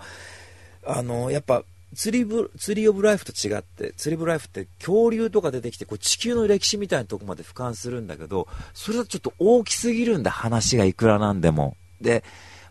[0.85, 1.63] あの、やっぱ、
[1.95, 11.77] 釣りブ、釣りオブライフと違って、釣りブライフって恐竜とか出てきて、こう地球の歴史みたいなとこまで俯瞰するんだけど、それだとちょっと大きすぎるんだ、話がいくらなんでも。
[12.01, 12.23] で、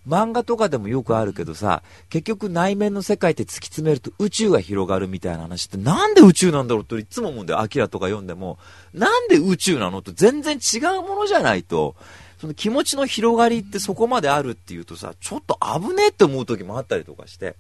[0.06, 7.60] 漫画とかでもよくあるけどさ、結局内面の世界って突き詰めると宇宙が広がるみたいな話ってなんで宇宙なんだろうっていつも思うんだよ。
[7.60, 8.58] アキラとか読んでも、
[8.92, 11.94] なんで宇宙なのと全然違うものじゃないと、
[12.40, 17.54] その気持ちの広がりってそこまであるっていうとさ、ちょっと危ねえって思う時もあったりとかして。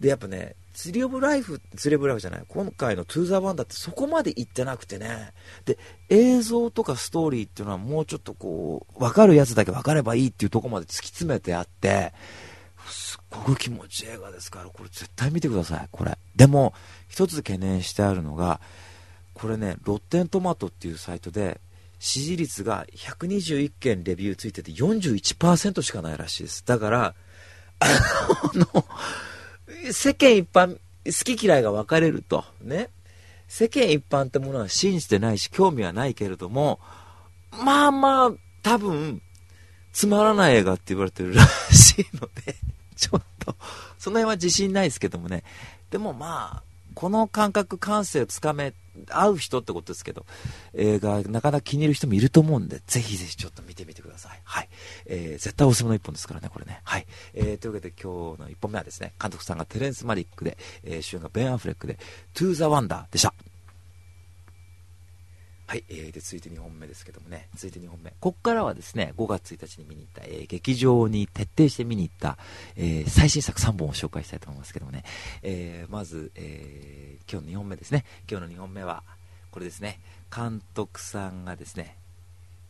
[0.00, 5.32] で、やっぱね、ツリーオブライフ、ツリーオブライフじゃない、今回のトゥーザワンダってそこまで行ってなくてね。
[5.64, 5.78] で、
[6.10, 12.12] 映像とかストーリーっていうのはもうちょっとこう、わかるやつだけわかればいいっていうとこまで突き詰めてあって、
[12.88, 16.18] すっごく気持ちいい映画ですから、これ絶対見てください、これ。
[16.34, 16.74] でも、
[17.08, 18.60] 一つ懸念してあるのが、
[19.32, 21.60] これね、ロッテントマトっていうサイトで、
[22.00, 26.64] 支持率が121件レビューついてて41%しかないらしいです。
[26.66, 27.14] だから、
[27.78, 27.86] あ
[28.54, 28.84] の、
[29.92, 32.90] 世間一般、好き嫌いが分かれると、ね。
[33.48, 36.80] 世間一般ってものは信じてないし、興味はないけれども、
[37.52, 38.30] まあまあ、
[38.62, 39.22] 多分、
[39.92, 42.56] つまらない映画って言われてるらしいので、
[42.96, 43.56] ちょっと、
[43.98, 45.44] その辺は自信ないですけどもね。
[45.90, 48.72] でもまあ、この感覚、感性をつかめ
[49.10, 50.24] 合う人ってことですけど、
[50.74, 54.40] 映画、なかなか気に入る人もいると思うんで、ぜひぜひちょっと見てみてください。
[54.44, 54.68] はい。
[55.06, 56.80] えー、絶対おすすめの一本ですからね、これね。
[56.84, 57.06] はい。
[57.34, 61.98] えー、というわけで今日の一本目はですね、監督さんがテレンス・マリックで、えー、主演がベン・アフレックで、
[62.32, 63.34] トゥー・ザ・ワンダーでした。
[65.66, 72.36] はい、えー、で続いて2本目ですけどもね、続いて2本目、ここからはですね5月1日に見に行った、えー、劇場に徹底して見に行った、
[72.76, 75.04] えー、最新作3本を紹介したいと思いますけどもね、
[75.42, 79.02] えー、まず、えー、今日の2本目ですね、今日の2本目は
[79.50, 80.00] これですね、
[80.34, 81.96] 監督さんがですね、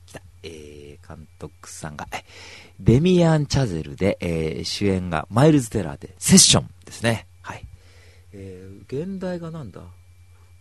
[0.06, 2.06] 来た、えー、監督さんが、
[2.78, 7.66] デミアン・チャゼルで、えー、主演がマイルズ・テラーで、セッションですね、はい、
[8.32, 9.82] えー、現代がなんだ？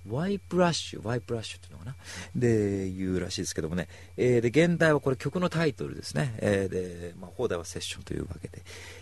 [0.10, 1.96] ワイプラッシュ、ワイプラッシュっていうのかな？
[2.36, 3.88] で、言うらしいですけどもね。
[4.18, 6.36] えー、で、現代はこれ曲のタイトルですね。
[6.40, 8.62] えー、で、まあ、放題はセッションというわけで。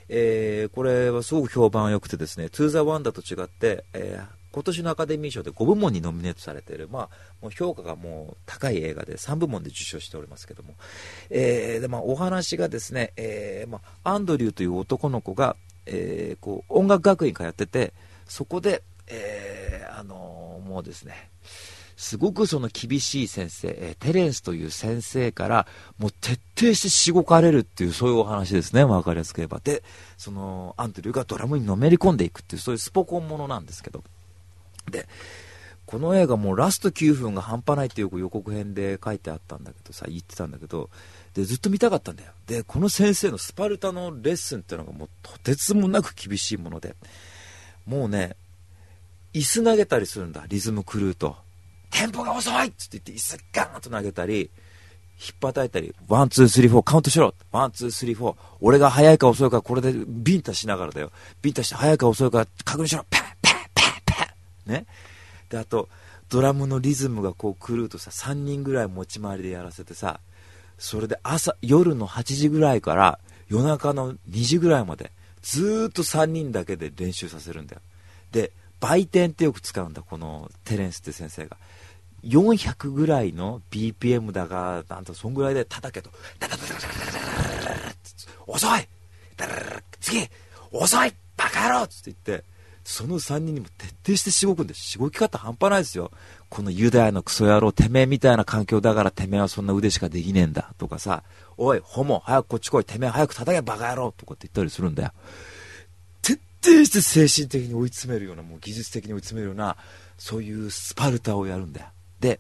[0.10, 7.10] えー、これはすごく評判良くてですね、トゥーザワンダと違って、えー、今年のアカデミー賞で5部門にノミネートされている、まあ、
[7.42, 10.76] もう評価がもう高い映画で3部門で受賞しておりますけども、
[11.30, 17.94] えーでまあ、お話がですね、えーまあ、アンドリューという男の子が、えー、こう音楽学院通ってて、
[18.28, 20.41] そこで、えー、あの、
[20.72, 21.30] もうですね、
[21.98, 25.68] すごくその厳しい先生、え、テレンスという先生から、
[26.00, 29.60] もう徹底してしごかれるっていう、そういうお話ですね、わかりやすく言えば。
[29.62, 29.84] で、
[30.18, 34.02] その、アントリューがドラムにのめり込んでいくっていう、そういうスポコンものなんですけど。
[34.90, 35.10] で、
[35.86, 40.90] この映画もうラスト9分が半端ないってよく予告編で書いてあったんだけどさ、言ってたんだけど、
[41.34, 42.32] で、ずっと見たかったんだよ。
[42.48, 46.96] で、この先生のスパルタのレッスンっていうのがもうとてつもなく厳しいもので、
[47.86, 48.38] もうね、
[49.34, 51.36] 椅子投げたりするんだ、リズム狂うと。
[51.90, 54.50] テンポが遅いっつって言って、椅子ガーンと投げたり、
[55.22, 58.36] 引っ叩いたり、ワン、ツー、スリー、フォー、カウントしろワン、ツー、スリー、フォー。
[58.60, 61.12] 俺が早いか遅いか、これでビンタしながらだよ。
[61.42, 64.34] ビンタして早いか遅いか確認しろパン、パン、パン、パ
[64.68, 64.74] ン。
[64.74, 64.86] ね。
[65.50, 65.90] で、あと、
[66.30, 70.20] ドラムのリズムがこう狂うとさ、3人ぐらい持ち回りでやらせてさ、
[70.80, 75.12] それで朝、夜の8時ぐらいから夜中の2時ぐらいまで、
[75.44, 77.82] ずーっと3人だけで練習させるんだよ。
[78.32, 81.56] で、売店ってよく使うんだ、このテレンスって先生が。
[82.24, 86.12] 400ぐらいの BPM だが、なんとそんぐらいで叩けと。
[88.48, 88.88] 遅い
[90.02, 90.28] 次
[90.72, 92.44] 遅いバカ野郎つって言って、
[92.84, 96.12] その3人にも徹底してしごくんで、しごき方半端ないですよ。
[96.50, 100.74] このユダヤのクソ野郎、てめえみたいな環境だからてめえはそんな腕しかできねえんだ。
[100.78, 101.24] とかさ、
[101.58, 105.12] おい、ホモ、早くこっち来い、てめえ早く叩けバカ野郎とかって言ったりするんだよ。
[106.62, 109.78] 底して精神的に追い詰めるような、もう技術的に追い詰めるような、
[110.18, 111.88] そういうスパルタをやるんだよ。
[112.20, 112.40] で、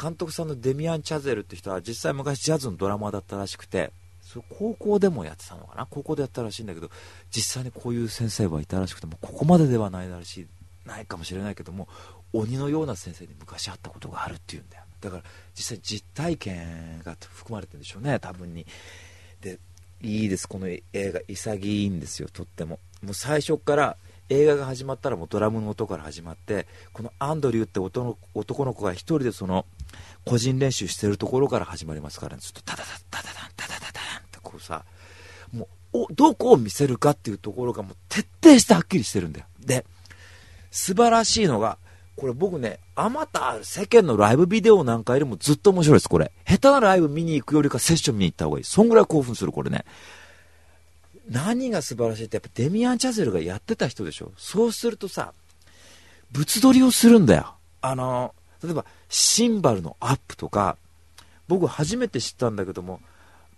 [0.00, 3.92] 監督さんのデミアン・チャゼルって人は実際昔ジャズのドラマだったらしくて、
[4.22, 5.86] そ高校でもやってたのかな？
[5.86, 6.90] 高校でやったらしいんだけど、
[7.30, 10.46] 実際にこういう先生はいたらしくても、ここまでではないらしい、
[10.86, 11.88] ないかもしれないけども、
[12.32, 14.84] 鬼のような先生に昔会ったことがあるっていうんだよ。
[15.00, 15.22] だから
[15.54, 18.66] 実際実体験が含まれてるんでしょうね、多分に。
[19.40, 19.60] で、
[20.02, 22.80] いいです、この映画、潔いんですよ、とっても。
[23.04, 23.96] もう最初から
[24.28, 29.66] 映画が始まったらもうドラムの音から始まってこのアンドリューって男の子が1人でその
[30.24, 34.84] 個人練習してるところから始まりますから、ね、ちょっとタダダタダダンタダダダンってこうさ
[35.52, 39.84] もうどこを見せるかっていうところがもう徹底してはっきりしてるんだよで
[40.74, 41.78] 素晴らしいのが、
[42.16, 46.32] これ僕ね、あまた世間のライブビデオなんかよりもずっと面白いです、これ。
[46.44, 48.64] 下手なライブ見に行くよりかセッション見に行った方がいい。
[48.64, 49.84] そんぐらい興奮する、これね。
[51.28, 54.32] 何が素晴らしいってやっぱデミアン・チャゼルがやってた人でしょ。
[54.36, 55.32] そうするとさ、
[56.32, 57.54] 物撮りをするんだよ。
[57.80, 60.76] あの、例えばシンバルのアップとか、
[61.48, 63.00] 僕初めて知ったんだけども、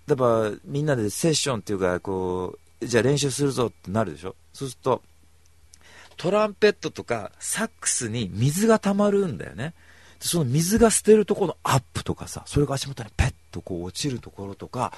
[0.06, 4.36] 例えばみんなでセッションっていうか、こう、じゃあ練習するぞってなるでしょ。
[4.52, 5.02] そうすると、
[6.16, 9.74] トランペットとかサックスに水が溜まるんだよね。
[10.20, 14.92] その水が捨てるところのアップとかさ、それが足元にペッとこう落ちるところとか、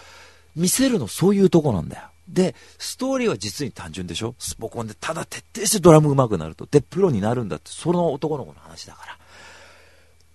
[0.55, 2.03] 見せるのそういうとこなんだよ。
[2.29, 4.35] で、ストーリーは実に単純でしょ？
[4.39, 6.67] スポコンでただ徹底してドラム上手くなると。
[6.71, 9.19] で、プロになるんだって、その男の子の話だから。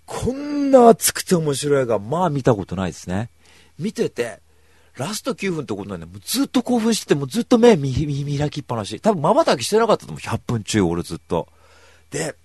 [0.06, 3.30] こんな熱くて面白い映画、まあ見たことないですね。
[3.80, 4.42] 見てて、
[4.98, 9.00] ラスト9分ってことなんで、もうずっと興奮してて、もうずっと目見見開きっぱなし。
[9.00, 11.48] 多分瞬きしてなかったと思う、100分中、俺ずっと。
[12.12, 12.36] で、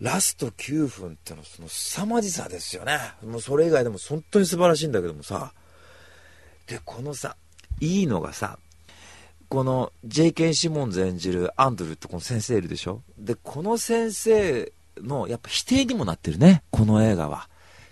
[0.00, 2.98] ラスト9分ってのその凄まじさですよね。
[3.24, 5.52] もうそれ以外でも本当に素晴らしいんだけどもさ。
[6.66, 7.36] で、このさ、
[7.80, 8.58] いいのがさ、
[9.48, 10.54] この J.K.
[10.54, 13.02] シモンズ演じるアンドルってこの先生いるでしょ？
[13.18, 17.48] で、この先生のやっぱ否定にもなってるね、この映画は。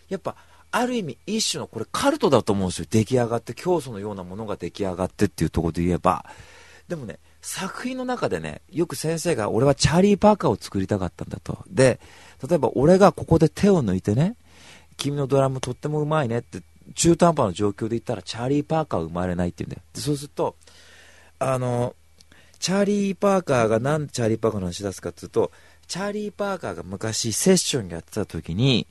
[0.08, 0.36] やっぱ、
[0.70, 2.86] ある意味一種のこれカルトだと思うんですよ。
[2.90, 6.24] 出来上がって、教祖のようなものが出来上がってっていうところで言えば。
[6.88, 11.64] でもね、作品の中でね、よく先生が俺はチャーリー・パーカーを作りたかったんだと。
[11.68, 12.00] で、
[12.48, 14.36] 例えば俺がここで手を抜いてね、
[14.96, 16.62] 君のドラムとってもうまいねって
[16.94, 19.82] 中途半端な状況で言ったらチャーリー・パーカーは生まれないって言うんだよ。
[19.94, 20.56] そうすると、
[21.38, 21.94] あの、
[22.58, 25.50] チャーリー・パーカーがなんでチャーリー・パーカーの話し出すかっていうと、
[25.88, 28.86] チャーリー・パーカーが昔セッションやってた時に、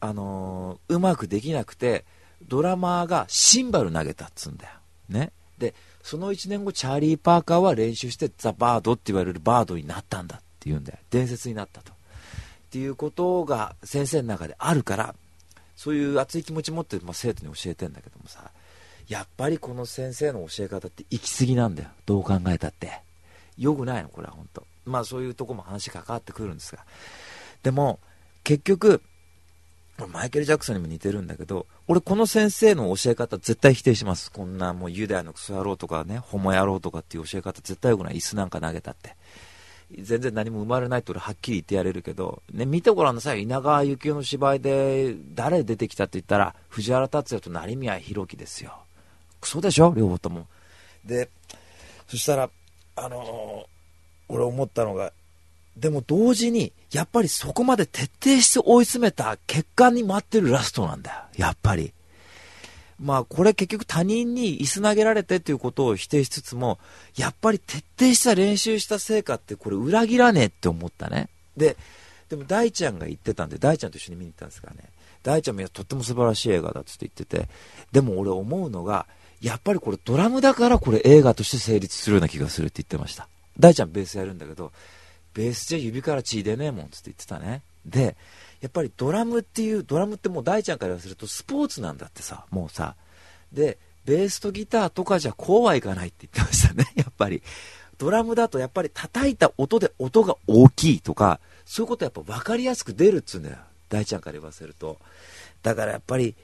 [0.00, 2.04] あの、うまくできなくて、
[2.48, 4.72] ドラマーがシンバル投げたっつうんだよ。
[5.08, 5.32] ね。
[5.58, 10.98] で、その1年後、チャーリー・パーカーは練習してザ・バードって言われるバードになったんだって言うんだよ。
[11.10, 11.92] 伝説になったと。
[11.92, 11.94] っ
[12.70, 15.14] ていうことが先生の中であるから、
[15.82, 18.52] そういう熱い気持ち持って、まあ、生徒に教えてんだけどもさ、
[19.08, 21.88] やっぱりこの先生の教え方って行き過ぎなんだよ。
[22.06, 23.00] どう考えたって。
[23.58, 24.64] よくないの、これは本当。
[24.84, 26.86] まあそういうとこも話関わってくるんですが。
[27.64, 27.98] でも、
[28.44, 29.02] 結局、
[30.06, 34.30] マイケル・ジャクソンにも似てるんだけど、俺この先生の教え方絶対否定します。
[34.30, 38.14] こんなもうユダヤのクソ野郎とかね、ホモ野郎とかっていう教え方絶対良くない。
[38.14, 39.16] 椅子なんか投げたって。
[40.00, 43.42] 全然何も生まれないって俺はっきり言ってやれるけど、ね、見てごらんなさい。
[43.42, 48.74] 稲川幸雄の芝居で誰出てきたって言ったら、藤原竜也と成宮弘樹ですよ。
[49.40, 49.92] クソでしょ？
[49.96, 50.46] 両方とも。
[51.04, 51.28] で、
[52.06, 52.50] そしたら、
[52.96, 55.12] あのー、俺思ったのが、
[55.76, 61.18] でも同時に、やっぱりそこまで徹底して追い詰めた結果に待ってるラストなんだよ。
[61.36, 61.92] やっぱり。
[63.02, 66.78] まあこれ結局他人に椅子投げられてっていうことを否定しつつも、
[67.16, 71.28] やっぱり徹底した練習した成果ってこれ裏切らねえって思ったね。
[71.56, 71.76] で、
[72.28, 74.76] でも大ちゃんが言ってたんで、大ちゃんと一緒に見に行ったんですがね、
[75.24, 77.48] 大ちゃんもとっても素晴らしい映画だって言ってて、
[77.90, 79.06] でも俺思うのが、
[79.40, 83.28] やっぱりこれドラムだからこれ映画として成立するような気がするって言ってました。
[83.58, 84.72] 大ちゃんベースやるんだけど、
[85.34, 87.62] ベースじゃ指から血出ねえもんって言ってたね。
[87.86, 88.16] で、
[88.60, 92.94] やっぱりドラムっていう、ドラムってもう大ちゃんから言わせるとスポーツなんだってさ、もうさ。
[93.52, 97.42] で、ベースとギターとかじゃこうはいかないって言ってましたね、 やっぱり。
[97.98, 103.58] ドラムだとやっぱり叩いた音で音が大きいとか、そういうことやっぱ分かりやすく出るっつうんだよ。
[103.88, 104.98] 大ちゃんから言わせると。
[105.62, 106.34] だからやっぱり、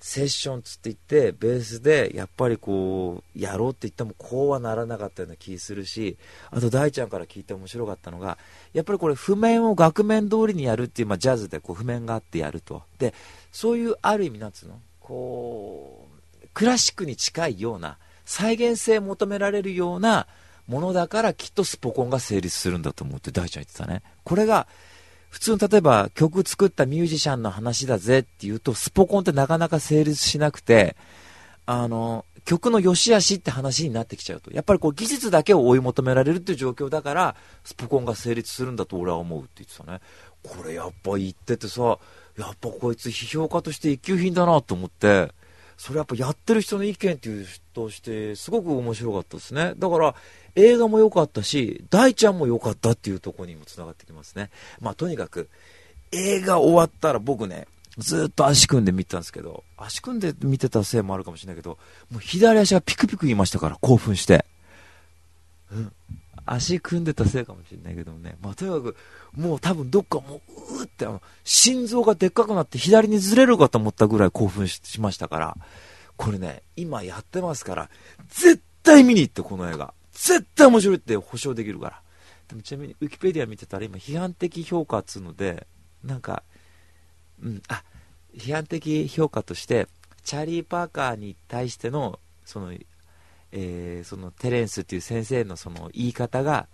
[0.00, 6.16] セッションつって言って、ベースでやっぱりこう、やろうって言ってもこうはならなかったような気するし、
[6.50, 8.38] あと大ちゃんから聞いて面白かったのが、
[8.72, 12.82] やっぱりこれ譜面を額面通りにやるっていう、まあ、ジャズでこう譜面があってやると。
[12.98, 13.14] で、
[13.52, 14.80] そういうある意味なんつうの？
[15.00, 16.06] こ
[16.42, 20.26] う、クラシックに近いような、再現性を求められるような
[20.66, 24.02] ものだからきっとスポコンが成立するんだと思って大ちゃん言ってたね。
[24.24, 24.66] これが、
[25.30, 30.96] 普通の例えば曲作ったミュージシャンの話だぜっていうと、スポコンってなかなか成立しなくて、
[31.66, 34.52] あの、曲の良し悪しって話になってきちゃうと。
[34.52, 40.00] やっぱりこう技術だけを追い求められるっていう状況だから、スポコンが成立するんだと俺は思うって言ってたね。
[40.44, 41.98] これやっぱ言っててさ、
[42.38, 45.32] やっぱこいつ批評家として一級品だなと思って、
[45.76, 49.74] それやっぱやってる人の意見っていうとしてすごく面白かったですね。
[49.76, 50.14] だから
[50.54, 54.50] 映画も良かったし、大ちゃんも良かったっていうところにもつながってきますね。
[54.80, 55.48] まあとにかく、
[56.12, 57.66] 映画終わったら僕ね、
[57.98, 61.78] ずっと足組んで見てたんですけど、足組んで見てたせいもあるかもしれないけど、
[62.10, 64.46] もう左足がピクピク言いましたから、興奮して。
[65.70, 65.92] うん。
[66.46, 68.36] 足組んでたせいかもしれないけどね。
[68.40, 68.96] まあとにかく、
[69.36, 75.56] もう多分どっかもう、うーってあの、心臓がでっかくなって左にずれるかと思ったぐらい興奮しましたから、
[76.16, 77.90] これね、今やってますから、
[78.28, 79.92] 絶対見に行って、この映画。
[80.12, 82.02] 絶対面白いって保証できるから。
[82.48, 85.66] でもちなみにウィキペディア見てたら今批判的評価っつうので
[86.04, 86.42] なんか
[87.42, 87.82] うんあ
[88.36, 89.88] 批判的評価として
[90.22, 92.72] チャーリー・パーカーに対してのその,、
[93.52, 96.68] えー、そのテレンスっていう先生のその言い方が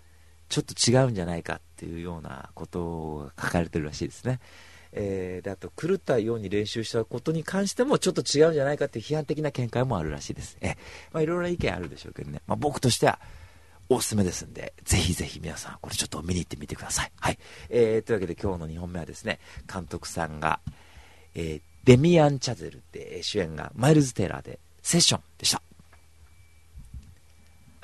[0.49, 4.41] ちょっと違うんじゃないかっていうようなことが書かれてるらしいですね。
[4.93, 10.59] えー、であと狂ったように練習したことに関してもちょっと違うんじゃないかっていう批判的な見解もあるらしいです。
[10.61, 10.77] え
[11.12, 13.18] まあ、いろいろな意見あるでしょうけどね、まあ、僕としては
[13.89, 17.12] おすすめですんで、ぜひぜひ皆さん、これちょっと見に行ってみてください。
[17.18, 17.39] はい。
[17.68, 19.39] えー、というわけで今日の2本目はですね、
[19.73, 20.61] 監督さんが、
[21.35, 25.62] えー、デミアン・チャゼルで主演がマイルズ・テイラーでセッションでした。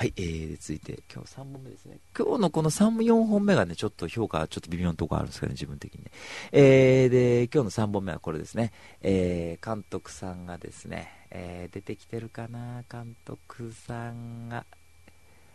[0.01, 1.99] はい、えー、続いて今日3本目ですね。
[2.17, 6.13] 今日のこの3、4本目がね、ちょっと評価ちょっと微妙なところあるんですけどね、自分的にね。
[6.53, 8.73] えー、で、今日の3本目はこれですね。
[9.03, 14.67] えー、監督さんがですね、えー、出てきてるかな監督さんが、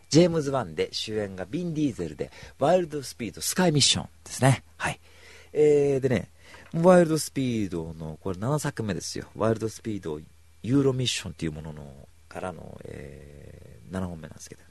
[0.10, 2.30] ジェームズ・ワンで主演がビン・ディーゼルで、
[2.60, 4.66] ワイルド・スピード・スカイ・ミッションですね。
[4.76, 5.00] はい。
[5.54, 6.32] えー、でね、
[6.74, 9.28] ワイルド・スピードの、これ7作目ですよ。
[9.38, 10.20] ワイルド・スピード・
[10.64, 14.68] ユーロミッションっていうものの、からの、えー、7本目なんですけどね。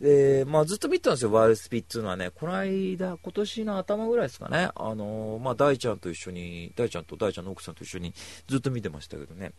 [0.00, 8.14] で、まあずっと見てたんですよ、ワイルド・スピードっていうのはね、この間、今年の頭ぐらいですかね、あのー、まあ大ちゃんと一緒に、大ちゃんと大ちゃんの奥さんと一緒に
[8.48, 9.52] ずっと見てましたけどね。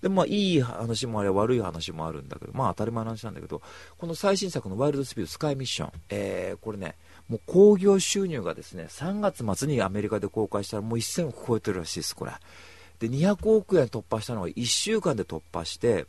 [0.00, 3.62] で、まあ、いい話もあれ悪い話もあるんだけど、まあ、当たり前の話なんだけど、
[3.98, 6.96] この最新作のワイルドスピードスカイミッション、えー、これね、
[7.28, 12.32] もう興行収入がですね、3月末にアメリカで公開したらもう1000億超えてるらしいです、これ。
[12.98, 16.06] で、200億円突破したのが1週間で突破して、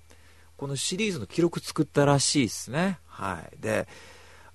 [0.57, 2.99] このシリーズの記録作ったらしいですね。
[3.07, 3.61] はい。
[3.61, 3.87] で、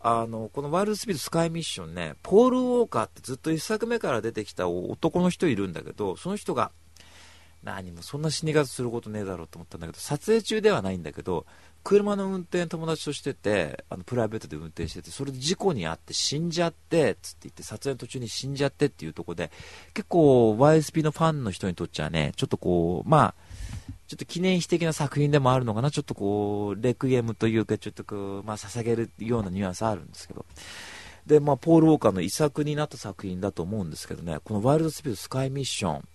[0.01, 6.70] あの、このワイルドスピードスカイミッションね、ポール・ウォーカーってずっと1作目から出てきた男の人いるんだけど、その人が
[7.62, 11.44] 何もそんな死に方することねえだろうと思ったんだけど撮影中ではないんだけど
[11.84, 19.51] 車の運転友達としててあのプライベートで運転しててそれで事故に遭って死んじゃってつって言って撮影の途中に死んじゃってっていうところで
[19.94, 23.34] 結構 YSP のファンの人にとっちゃねちょっとこうまあ
[24.09, 25.90] ちょっと記念碑的な作品でもあるのかな？
[25.90, 30.44] ちょっとこうレクイエムというかちょっとこう、まあ、捧げるようなニュアンスあるんですけど
[31.26, 36.09] で、まあ、ポール・ウォーカーの遺作になった作品だと思うんですけどねこのワイルドスピードスカイミッション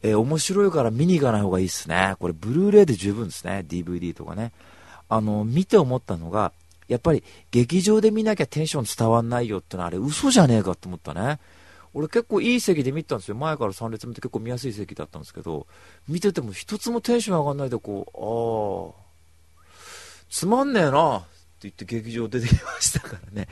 [0.00, 2.14] えー、面白いから見に行かない方がいいですね。
[2.20, 3.64] これ、ブルーレイで十分ですね。
[3.68, 4.52] DVD とかね。
[5.08, 6.52] あの、見て思ったのが、
[6.86, 11.40] やっぱり劇場で見なきゃテンション伝わんないよってのはあれ嘘じゃねえかと思ったね。
[11.94, 13.34] 俺結構いい席で見たんですよ。
[13.34, 15.66] 前から3列目って結構見やすい席だったんですけど、
[16.08, 19.72] 見てても一つもテンション上がんないでこう、ああ、
[20.30, 21.26] つまんねえなって
[21.62, 23.48] 言って劇場出てきましたからね。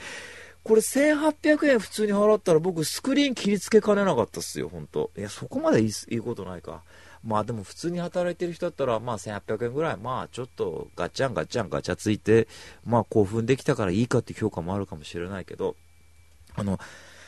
[0.62, 6.82] これ1800円普通に払ったら僕スクリーン切りつけかねなかったっすよ、本当いや、そこまでいいいいことないか。
[7.22, 12.48] まあでも普通に働いてる人だったら、まあ1800円ぐらい、まあちょっとガチャンガチャンガチャついて、
[12.84, 15.76] まあ興奮できたからいいかって評価もあるかもしれないけど、
[16.54, 16.78] あの、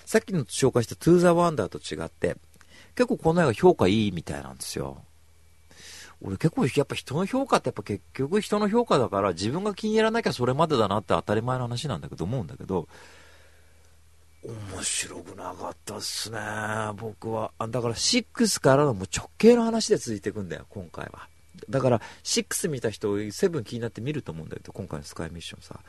[0.09, 2.39] さっきの紹介したトゥーザワンダーと違って、
[2.95, 5.03] 結構この映画評価いいみたいなんですよ。
[6.23, 12.89] 俺結構やっぱ人の評価ってやっぱ結局人の評価だから自分が気に入らなきゃそれまでだなって当たり前の話なんだけど思うんだけど、
[14.43, 16.39] 面白くなかったっすね、
[16.97, 17.53] 僕は。
[17.59, 21.29] だから6からのもう直系の話で続いていくんだよ、今回は。
[21.69, 25.81] だから6見た人、7気になって見ると思うんだけど、今回のスカイミッションさ。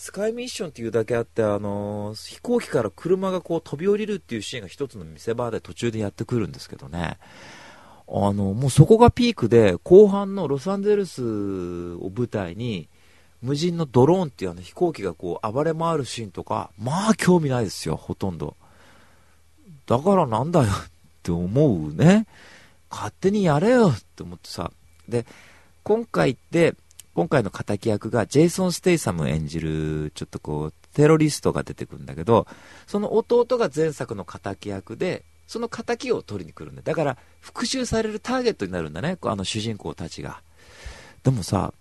[0.00, 7.18] スカイミッションっていうだけあって、あのー、飛行機から車がこう飛び降りるっていうシーンが一つの見せ場で途中でやってくるんですけどね。
[8.08, 11.22] あの、もうそこがピークで、後半のロサンゼルス
[11.96, 12.88] を舞台に、
[13.42, 18.56] 無人のドローンっていうあの飛行機がこう暴れ回るシーンとか、まあ興味ないですよ、ほとんど。
[19.86, 20.68] だからなんだよっ
[21.22, 22.26] て思うね。
[22.90, 24.72] 勝手にやれよって思ってさ。
[25.10, 25.26] で、
[25.82, 26.74] 今回って、
[27.14, 32.46] 今回の敵役がジェイソン・ステイサム演じる、ちょっとこう、テロリストが出てくるんだけど、
[32.86, 36.82] その弟が前作の敵役で、その仇を取りに来るんだ。
[36.82, 40.40] だから、復讐されるターゲットになるんだね、あの主人公たちが。
[41.24, 41.74] でもさ、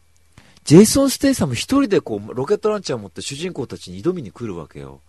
[0.63, 5.01] ジェイソン・ステイサム一人でこう、ロケットランチャー持って主人公たちに挑みに来るわけよ。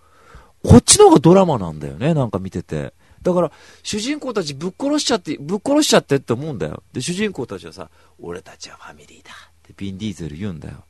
[0.62, 2.93] こっちの方がドラマなんだよね、なんか見てて。
[3.23, 3.53] だから、
[3.83, 6.83] 主人公たちぶっ殺しちゃって、ぶっ殺しちゃってって思うんだよ。
[6.93, 10.85] で、主人公たちはさ、俺たちはファミリーだビン・ディーゼル言うんだよ。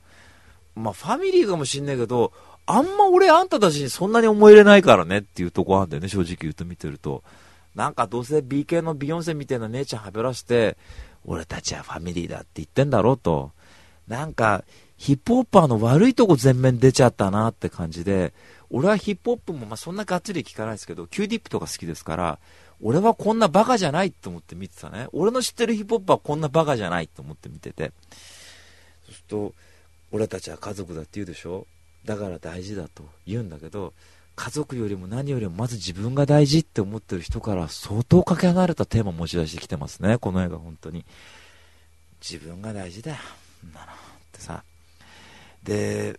[0.74, 2.32] まあ、ファミリーかもしんないけど、
[2.66, 7.22] あんま俺あんたたちにそんなに思い入れないからねっていうとこあるんだよね、正直言うと見てると。
[7.74, 10.76] なんかどうせ B 系のビヨンセみたいな姉ちゃんはべらして、
[11.24, 13.52] 俺たちはファミリーだって言ってんだろうと。
[14.08, 14.64] なんか、
[14.96, 18.34] ヒップホッパーの悪いとこ全面出ちゃったなって感じで、
[18.70, 22.38] 俺はヒップホップもまあそんながっつり聞かないですけど、 Q-Tip とか好きですから、
[22.82, 25.08] 俺はこんなバカじゃないと思って見てたね。
[25.12, 27.92] 俺の知ってるヒップホップはこんなバカじゃないと思って見てて。
[29.10, 29.54] そうすると、
[30.12, 31.66] 俺たちは家族だって言うでしょ？
[32.04, 33.92] だから大事だと言うんだけど、
[34.36, 41.04] 家族よりも何よりもまず自分が大事って思ってる人から相当かけ離れたテーマを持ち出してきてますね、この映画本当に。
[42.22, 43.16] 自分が大事だよ。
[43.74, 43.84] なっ
[44.32, 44.62] てさ。
[45.62, 46.18] で、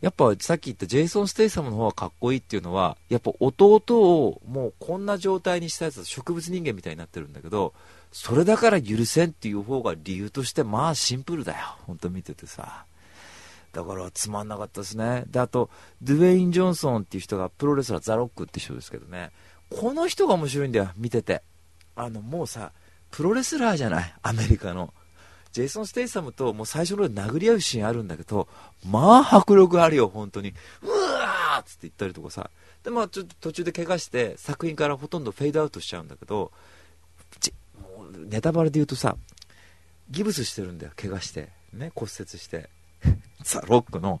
[0.00, 7.72] やっぱさっき言ったジェイソン・ステイサムの方がかっこいいっていうのは、やっぱ弟をもうこんな状態にしたやつ植物人間みたいになってるんだけど、
[8.14, 11.76] それだから許せんっていう方が理由としてまあシンプルだよ。
[11.84, 12.86] 本当見ててさ。
[13.72, 15.24] だからつまんなかったですね。
[15.26, 15.68] で、あと、
[16.00, 19.32] ドゥェイン・ジョンソンっていう人がプロレスラーザ・ロックって人ですけどね。
[19.68, 21.42] この人が面白いんだよ、見てて。
[21.96, 22.70] あの、もうさ、
[23.10, 24.94] プロレスラーじゃない、アメリカの。
[25.50, 28.46] ジェイソン・ステイサムともう最初の殴り合うシーンあるんだけど、
[28.88, 30.54] まあ迫力あるよ、本当に。
[30.82, 32.50] うわーっつって言ったりとかさ。
[32.84, 36.52] で、まあちょっと途中で怪我して、作品からほとんどフェードアウトしちゃうんだけど、
[38.16, 39.16] ネタバレで言うとさ、
[40.10, 41.48] ギブスしてるんだよ、怪我して。
[41.72, 42.70] ね、骨折して。
[43.42, 44.20] ザ・ロックの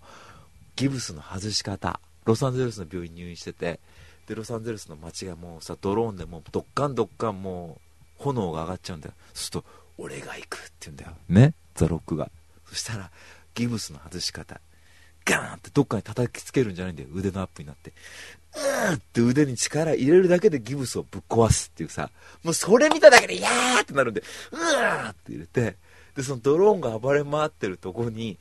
[0.76, 3.80] ギブスの外し方、ロサンゼルスの病院入院してて、
[4.26, 7.80] で、ロサンゼルスの街がもうさ、ドローンでもうドッカンドッカンも
[8.18, 9.14] う炎が上がっちゃうんだよ。
[9.32, 9.64] そうすると、
[9.98, 11.16] 俺が行くって言うんだよ。
[11.28, 12.30] ね、ザ・ロックが。
[12.66, 13.10] そしたら、
[13.54, 14.60] ギブスの外し方、
[15.24, 17.08] ガーンってどっかに叩きつけるんじゃないんだよ。
[17.14, 17.92] 腕のアップになって。
[18.56, 22.10] うーんって腕に力入れるだけでギブスをぶっ壊すっていうさ、
[22.42, 24.22] もうそれ見ただけで、いやーってなるんで、
[24.52, 25.76] うーって入れて、
[26.14, 28.38] で、そのドローンが暴れ回ってるとこに、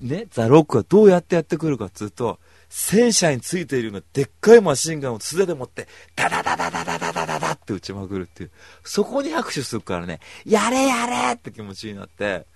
[0.00, 8.50] ね、ザ・ロックはどうやってやってくるかっつうと、戦車についているようなでっかいマシンガンを素手で持って、ダダダダダダダダダダって撃ちまくるっていう。
[8.82, 12.46] そこに拍手するからね、やれやれって気持ちになって、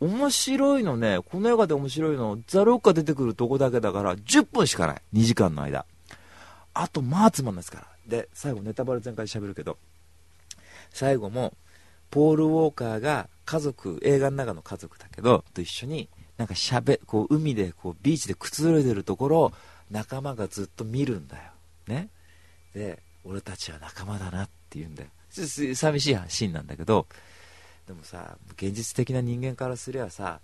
[0.00, 5.02] 面白いのね、この映画で面白いの、ザ・ロックが出てくるとこだけだから、10分しかない。
[5.14, 5.86] 2時間の間。
[6.74, 7.86] あと、まあつまんないですから。
[8.06, 9.76] で、最後ネタバレ全開で喋るけど、
[10.90, 11.54] 最後も、
[12.10, 19.52] ポール・ウォーカーが家族、映画の中の家族だけど、と一緒に、なんかしゃべ、こう、海で、こう、ビーチでくつろいでるところを、
[19.90, 21.42] 仲間がずっと見るんだよ。
[21.88, 22.08] ね。
[22.74, 25.08] で、俺たちは仲間だなって言うんだよ。
[25.30, 27.06] 寂しいシーンなんだけど、
[27.88, 30.40] でもさ、現実的な人間からすればさ、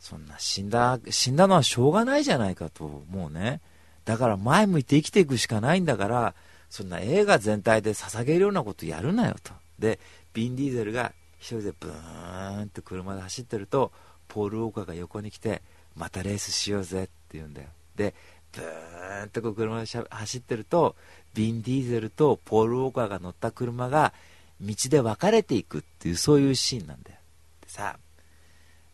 [0.00, 3.60] そんな死んだ、死んだのはしょうがないじゃないかと思うね。
[4.06, 6.34] だから前向いて生きていくしかないんだから、
[6.70, 9.52] そんな映画全体で捧げるようなことやるなよと。
[9.78, 10.00] で、
[10.32, 13.92] ビン・ディーゼルが一人でブーンって車で走ってると、
[14.28, 15.60] ポール・ウォーカーが横に来て、
[15.94, 17.68] またレースしようぜって言うんだよ。
[17.96, 18.14] で、
[18.52, 20.96] ブーンとこう車で走ってると、
[21.34, 24.14] ビン・ディーゼルとポール・ウォーカーが乗った車が
[24.60, 27.16] 道で分かれていくっていう、そういうシーンなんだよ。
[27.62, 27.98] でさ、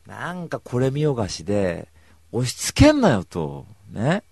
[0.06, 1.88] なんかこれ見よがしで、
[2.32, 4.22] 押し付けんなよと、ね。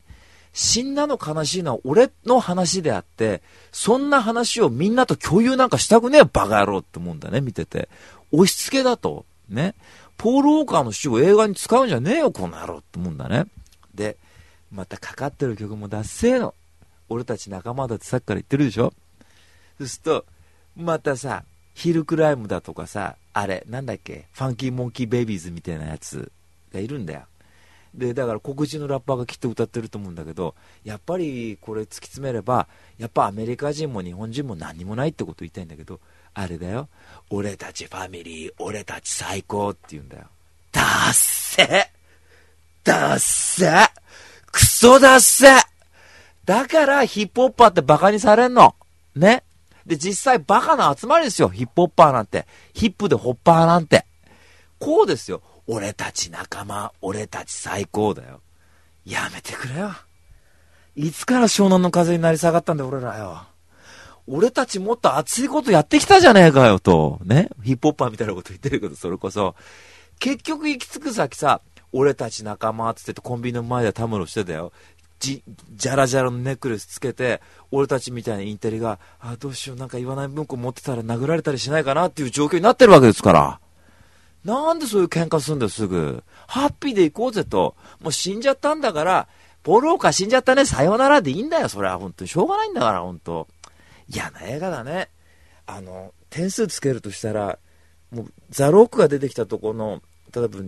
[0.53, 7.89] 死んだの悲しいのは俺の話であって、そんな話をみんなと共有なんかしたくねえバカ野郎って思うんだね、見てて。
[8.33, 9.25] 押し付けだと。
[9.49, 9.75] ね。
[10.19, 13.47] ポール・ウォーカーの詩を映画に使うんじゃねえよ、この野郎って思うんだね。
[13.95, 14.17] で、
[14.71, 16.55] またかかってる曲もダッセーの。
[17.09, 18.93] 俺たち仲間だってさっきから言ってるでしょ
[19.79, 20.27] そうすると、
[20.77, 21.45] またさ、
[21.75, 26.31] ヒルクライムだとかさ、あれ、なんだっけ、ファンキーモンキーベイビーズみたいなやつ
[26.73, 27.23] がいるんだよ。
[27.95, 30.55] で、だから黒人のラッパーがきっと歌ってると思うんだけど、
[30.85, 32.69] やっぱりこれ突き詰めれば、
[32.99, 36.01] やっぱアメリカ人も日本人も何もないってこと言いたいんだけど、
[36.35, 36.89] あれだよ。
[37.31, 40.25] 俺たちファミリー、俺たち最高って言うんだよ。
[40.73, 41.91] だっせ
[42.85, 43.71] だっせ
[44.51, 45.47] クソだっせ
[46.45, 48.75] だからヒップホッパーってバカにされんの。
[49.15, 49.45] ね
[49.87, 51.49] で、実際バカな集まりですよ。
[51.49, 52.47] ヒップホッパーなんて。
[52.73, 54.07] ヒップでホッパーなんて。
[54.79, 55.43] こうですよ。
[55.67, 58.41] 俺たち仲間、俺たち最高だよ。
[59.05, 59.93] やめてくれよ。
[60.95, 63.43] いつから湘南の風になり下がったんだよ、俺らよ。
[64.27, 67.21] 俺たちもっと熱いことやってきたじゃねえかよ、と。
[67.25, 67.49] ね。
[67.63, 69.55] ヒップホッパーみたいなこと言ってるけど、それこそ。
[70.19, 71.61] 結局行き着く先さ、
[71.93, 74.73] 俺たち仲間っつってコンビニの前でたむろしてたよ。
[75.23, 83.61] じ、じゃらじゃらのネックレスつけて、俺たちみたいなインテリが、あ、どうしよう、なんか言わない文庫持ってたら殴られたりしないかなっていう状況になってるわけですから。
[84.45, 86.25] なんでそういう喧嘩するんだよ、すぐ。
[86.49, 87.77] ハッピーで行こうぜと。
[88.01, 89.29] もう死んじゃったんだから、
[89.63, 92.29] ポローカー死んじゃったね、さよならでいいんだよ、それは本当に。
[92.29, 93.47] しょうがないんだから、本当
[94.09, 95.09] 嫌な映画だね。
[95.67, 97.59] あの、点数つけるとしたら、
[98.11, 100.03] もう、ザ・ロックが出てきたとこの、
[100.35, 100.59] 例えば、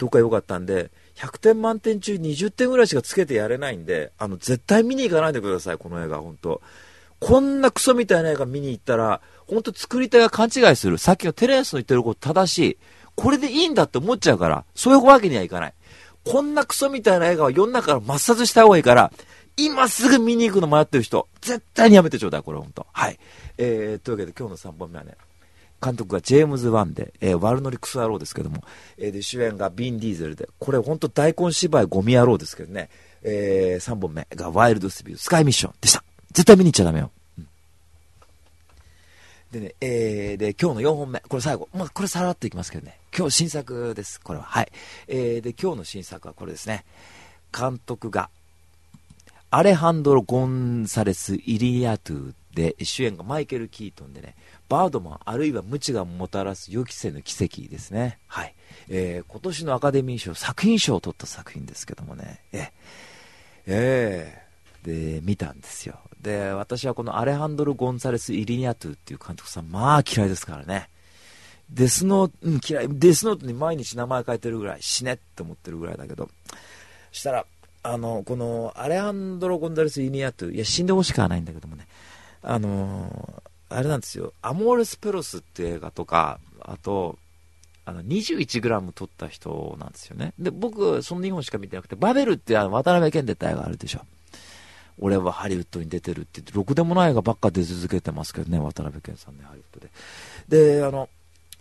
[0.00, 6.62] どっか良かったんで、100点満点中20点ぐらいしかつけてやれないんで、あの、絶対見に行かないでください、この映画、本当
[7.18, 10.96] こんなクソみたいな映画見に行ったら、本当作り手が勘違いする。
[10.96, 12.78] さっきのテレンスの言ってること正しい。
[13.14, 15.74] これでいいんだって思っちゃうから、そういうわけにはいかない。
[16.24, 19.12] こんなクソみたいな映画は世の中から抹殺した方がいいから、
[19.58, 22.86] 今すぐ見に行くの迷ってる人、絶対にやめてちょうだい、これ本当。
[22.90, 23.18] はい。
[23.58, 25.16] えー、というわけで今日の3本目はね、
[25.82, 28.62] 監督がジェームズ・ワンで、えー、悪ノリクソ野郎ですけども、
[28.98, 32.90] えー、で主演がビン・ディーゼルで、これ本当大根芝居ゴミ野郎ですけどね、
[33.22, 36.04] えー、3本目がワイルド・スピー、スカイ・ミッションでした。
[36.32, 37.10] 絶対見に行っちゃダメよ。
[37.38, 37.46] うん、
[39.52, 44.44] でね、えー、で、今日の4本目、これ最後、まあ、これさらっといきますけどね、今日新作です、これは。
[44.44, 44.72] はい。
[45.08, 46.84] えー、で、今日の新作はこれですね、
[47.56, 48.28] 監督が、
[49.52, 54.36] アレハンドロ・ゴンサレス・イリアトゥで、主演がマイケル・キートンでね、
[54.70, 58.20] バードマン、あるいは無知がもたらす予期せぬ奇跡ですね。
[58.28, 58.54] はい。
[58.88, 62.70] えー、今年のアカデミー賞、作品賞を取った作品ですけどもね、え
[63.66, 65.98] えー、で、見たんですよ。
[66.22, 70.88] で、私はこのアレハンドロ・ゴンサレス・イリニアトゥっていう監督さん、まあ嫌いですからね。
[71.68, 72.88] デスノート、うん、嫌い。
[72.88, 76.28] デスノートに毎日名前書いてるぐらい、死ねって思ってるぐらいだけど、
[77.10, 77.44] したら、
[77.82, 81.88] あの、この、アレハンドロ・ゴンザレス・イニアトゥ、いや、死んでほしくはないんだけどもね、
[82.42, 87.18] あのあれなんですよ、アモーレス・ペロスって映画とか、あと、
[87.84, 90.34] あの、21グラム撮った人なんですよね。
[90.38, 94.00] で、僕、その2本しか見てなくて、バベルってあの渡辺謙出た映画あるでしょ。
[94.98, 99.90] 俺はハリウッドに出てるってって、ろくでもない映画ばっか出続けてますけどね、渡辺謙さんね、ハリウッドで。
[100.78, 101.08] で、あの、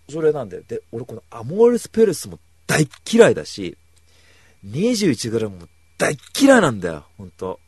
[0.10, 3.78] それなんで、で、俺このアモーレス・ペロスも大嫌いだし、
[4.66, 7.60] 21グラムも大嫌いなんだよ、ほんと。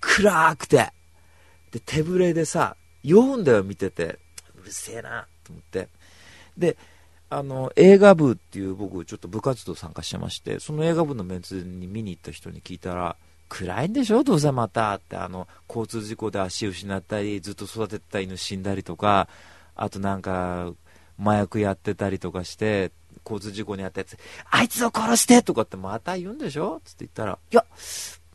[0.00, 0.92] 暗くて。
[1.72, 4.18] で、手ぶれでさ、酔うんだよ、見てて。
[4.60, 5.88] うるせえな、と思って。
[6.56, 6.76] で、
[7.30, 13.16] あの、映画部っていう僕、ちょっと部活動参加してまして、その映画部のメンツに見に行った人に聞いたら、
[13.48, 19.28] 暗いんでしょどうせまたって、あの、交通事故で足失ったり、ずっと育てた犬死んだりとか、
[19.74, 20.72] あとなんか、
[21.20, 22.92] 麻薬やってたりとかして、
[23.24, 24.18] 交通事故に遭ったやつ、
[24.50, 26.80] あいつを殺してとかってまた言うんでしょ？
[26.84, 27.64] つって言ったら、いや、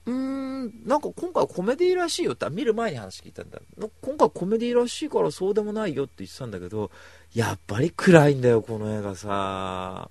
[0.05, 3.59] うーん、なんか今回コメディらしいよって、見る前に話聞いたんだ。
[4.01, 6.91] 今回コメディらしいからそうでもないよって言ってたんだけど、
[7.33, 10.09] やっぱり暗いんだよ、この映画さ。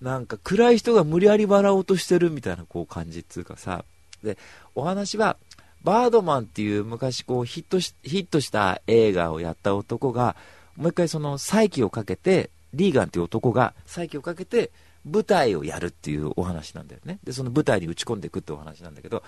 [0.00, 3.84] なんか暗い人が無理やり笑おうとしてるみたいなこう感じっていうかさ。
[4.22, 4.36] で、
[4.74, 5.36] お話は、
[5.82, 10.36] バードマンっていう昔こうヒットし、ヒットした映画をやった男が、
[10.76, 14.70] もう一回その再起をかけて、リーガンっていう男が再起をかけて、
[15.06, 17.20] 舞台をやるっていうお話なんだよね。
[17.22, 19.22] で、その舞台に打ち込んでいくってお話なんだけど、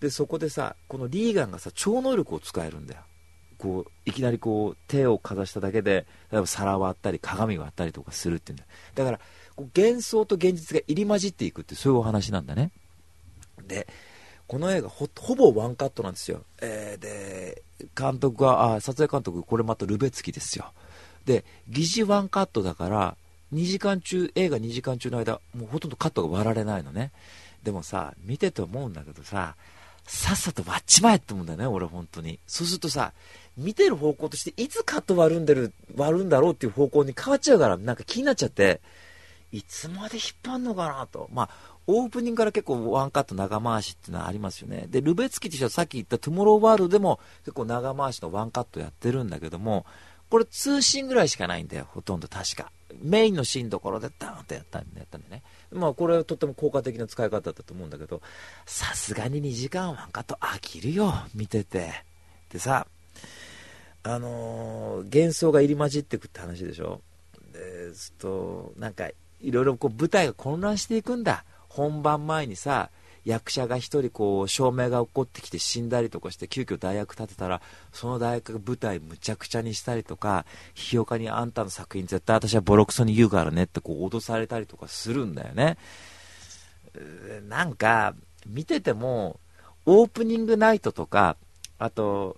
[0.00, 3.00] で、そこでさ、このリーガンがさ、超能力を使えるんだよ。
[3.56, 8.68] こう、いきなりこう、手をかざしただけで、例えば皿割ったり、鏡割ったりとかするっていうんだよ。
[8.94, 9.20] だから、
[9.56, 12.72] こう幻想と現実が入り混じっていくってそういうお話なんだね。
[13.66, 13.86] で、
[14.48, 16.42] この映画ほ、ほぼワンカットなんですよ。
[16.60, 17.62] えー、で、
[17.96, 20.72] 監督は、あ、撮影監督、これまたルベツキですよ。
[21.24, 23.16] で、疑似ワンカットだから、
[23.52, 27.12] 2時間中、映画2時間中の間、もうほとんどカットが割られないのね。
[27.62, 29.54] でもさ、見てて思うんだけどさ、
[30.06, 32.38] さっさと割っちまえって思うんだよね、俺本当に。
[32.46, 33.12] そうするとさ、
[33.56, 38.80] 見てる方向としていつカット割るんでる、割るんだろうっていう方向に変わっちゃうから、なんか気になっちゃって、
[39.52, 41.28] いつまで引っ張んのかなと。
[41.32, 41.50] まあ、
[41.86, 44.86] オープニングから結構ワンカット長回しっていうのはありますよね。
[44.88, 49.84] で、ルベツキってはさっき言ったトゥモローワールドでも結構長回しのワンカットやってるんだけども、
[50.30, 52.72] これ通信ぐらいしかないんだよ、ほとんど確か。
[53.00, 55.42] メインのシーンのところでダーンってやったんでやったんでね。
[55.70, 58.20] まあこれはとっても効果的な使い方だったと思うんだけど、
[58.66, 62.04] さすがに2時間ワンカット飽きるよ、見てて。
[62.50, 62.86] でさ、
[64.02, 67.00] あのー、幻想が入り混じってくって話でしょ。
[67.52, 69.08] ですと、なんか、
[69.40, 71.44] いろいろこう舞台が混乱していくんだ。
[71.68, 72.90] 本番前にさ、
[73.24, 77.60] 役者が1人こう照明が起こってきて死んだりとかして急遽代役立てたら
[77.92, 80.44] その大役が舞台むちゃくちゃにしたりとか
[80.74, 85.76] 批評家にあんたの作品絶対私はボロクソに言うからねってこう脅されたりとかするんだよね。
[87.48, 88.14] なんか
[88.46, 89.38] 見てても
[89.86, 91.36] オープニングナイトとか
[91.78, 92.36] あと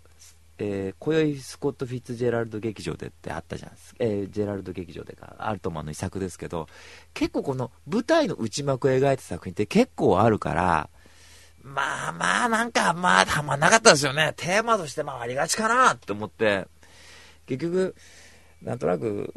[0.58, 6.68] えー、今宵スコット・フィッツジェラルド劇場でってあったじゃないですか、えー、ジェラルド劇場でか、アルトマンの遺作ですけど、
[7.12, 10.88] 結構この舞台の内幕を描いた作品って結構あるから、
[11.62, 14.34] まあまあなんかまあたまんなかったですよね。
[14.36, 16.66] テーマとしてまあありがちかなって思って、
[17.46, 17.94] 結局、
[18.62, 19.32] なんとなく、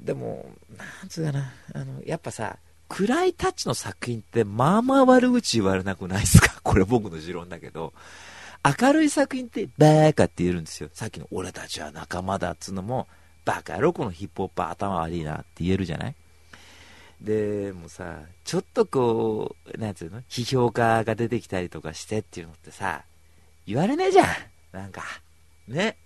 [0.00, 2.58] でも、なんつうかな、あの、やっぱさ、
[2.88, 6.60] 暗いタッチの作品ってまあまあ悪口言われなくないですか？
[6.64, 7.92] これ僕の持論だけど。
[8.64, 10.90] 明るい作品ってバーカって言えるんですよ。
[10.92, 13.06] さっきの俺たちは仲間だっつうのも、
[13.44, 16.14] バカ野郎このヒップホップ頭悪いなって言えるじゃない？
[17.20, 20.20] でもさ、ちょっとこう、なんつうの？
[20.22, 23.04] 批評家が出てきたりとかしてっていうのってさ、
[23.66, 24.26] 言われねえじゃん。
[24.72, 25.02] なんか。
[25.66, 25.96] ね。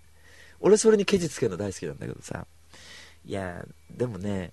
[0.61, 2.47] 俺それにケチつけるの大好きなんだけどさ。
[3.27, 4.53] いや、でもね、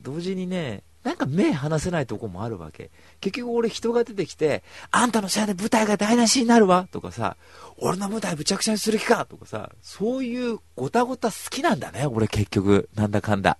[0.00, 2.90] 同時にね、なんか目離せないとこもあるわけ。
[3.20, 7.36] 結局俺人が出てきて、あんたのせいで舞台が台無しになるわとかさ、
[7.78, 12.88] 俺の舞台ぶちゃくちゃにする気かとかさ、そういうごたごた好きなんだね、俺結局。
[12.94, 13.56] なんだかんだ。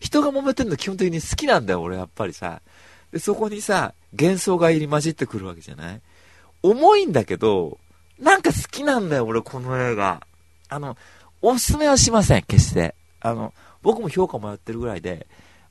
[0.00, 2.62] 人が揉めてるの基本的に好きなんだよ、俺やっぱりさ。
[3.12, 6.00] で、そこにさ、幻想が入り混じってくるわけじゃない？
[6.62, 7.78] 重いんだけど、
[8.18, 10.26] なんか好きなんだよ、俺この映画。
[10.68, 10.96] あの、
[11.42, 12.94] おすすめはしません、決して。
[13.20, 15.26] あの、僕も評価もやってるぐらいで、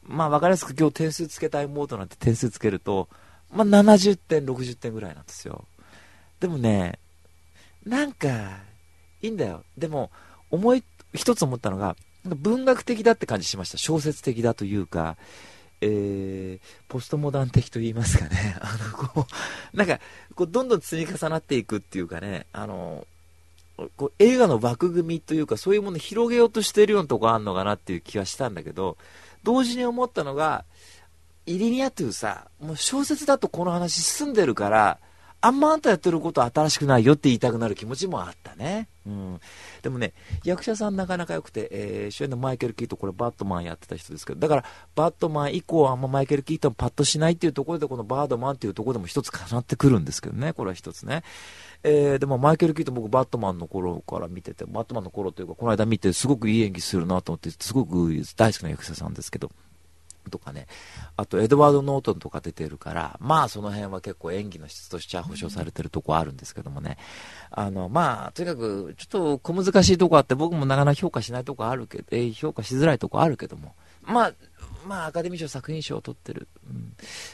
[0.10, 3.08] まあ分かりやすく今日点数つけたいモードなんて点数つけると、
[3.52, 5.66] まあ70点、60点ぐらいなんですよ。
[6.40, 6.98] でもね、
[7.86, 8.28] なんか、
[9.22, 9.64] いいんだよ。
[9.78, 10.10] でも、
[10.50, 10.84] 思い、
[11.14, 11.96] 一つ思ったのが、
[12.26, 13.78] 文学的だって感じしました。
[13.78, 15.16] 小説的だというか、
[15.82, 18.58] えー、ポストモダン的と言いますかね。
[18.60, 19.28] あの、こ
[19.74, 20.00] う、なんか、
[20.36, 23.06] こう、どんどん積み重なっていくっていうかね、あの、
[23.96, 28.98] こう映画の枠組みというか、そういうものを広げようとしてるようなとこあんのかなっていう気はしたんだけど、
[29.44, 30.66] 同時に思ったのが、
[31.46, 35.00] イリニアトゥさ、もう小説だとこの話進んでるから、
[35.42, 38.90] あんまあんたやってること新しくないよって言いたくなる気持ちもあったね。
[39.08, 39.40] うん。
[39.82, 40.14] でもね、
[40.44, 44.66] 役者さんなかなか良くて、えー、主演のマイケル・キート、これバットマンやってた人ですけど、だから、
[44.96, 51.24] バットマン以降はあんまマイケル・キートンパッとしないっていうところで、このバードマンっていうところでも一つ重なってくるんですけどね、これは一つね。
[51.84, 59.50] えー、でもマイケル・キート僕バットマンの頃から見てて、バットマンの頃というか、この間見てすごくいい演技するなと思って、すごく大好きな役者さんですけど、
[60.30, 60.68] とかね、
[61.16, 66.98] あとエドワード・ノートンとか出てるから、まあその辺は結構演技の質としては保証されてるとこあるんですけどもね、
[67.52, 73.74] あの、まあとにかくちょっと小難しいとこあって僕もなかなか評価しないとこあるけど、えー、評価しづらいとこあるけども、
[74.04, 74.34] まあ
[74.86, 76.94] まあ、アカデミー賞作品賞を取ってる、うん、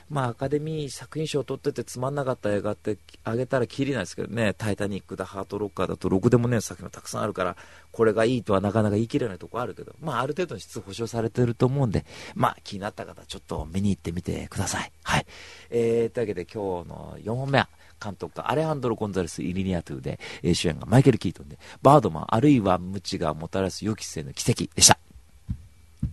[0.09, 7.55] まあ、アカデミー作品賞を取っててつまんなかった映画ってあげたらきりないですけどね、タイタニックだ、ハートロッカーだと、ろくでもね作品もたくさんあるから、
[7.91, 14.91] これがいいとはなかなか言い切れないとこあるけど、まあ、ある程度の質保証されてると思うんで、まあ、気になった方、ちょっと見に行ってみてください。
[15.03, 15.25] はい。
[15.69, 17.69] えー、というわけで今日の4本目は、
[18.03, 24.99] 監督がアレハンドロ・コンザレス・イリニアトゥーで、えー、主演がマイケル・キートンで、バードマン、あるいは無知がもたらす予期せぬ奇跡でした。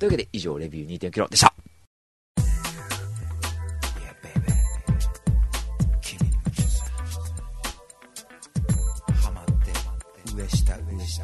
[0.02, 1.54] というわけで以上レビュー2 4キロでした。
[10.34, 11.22] 上下上下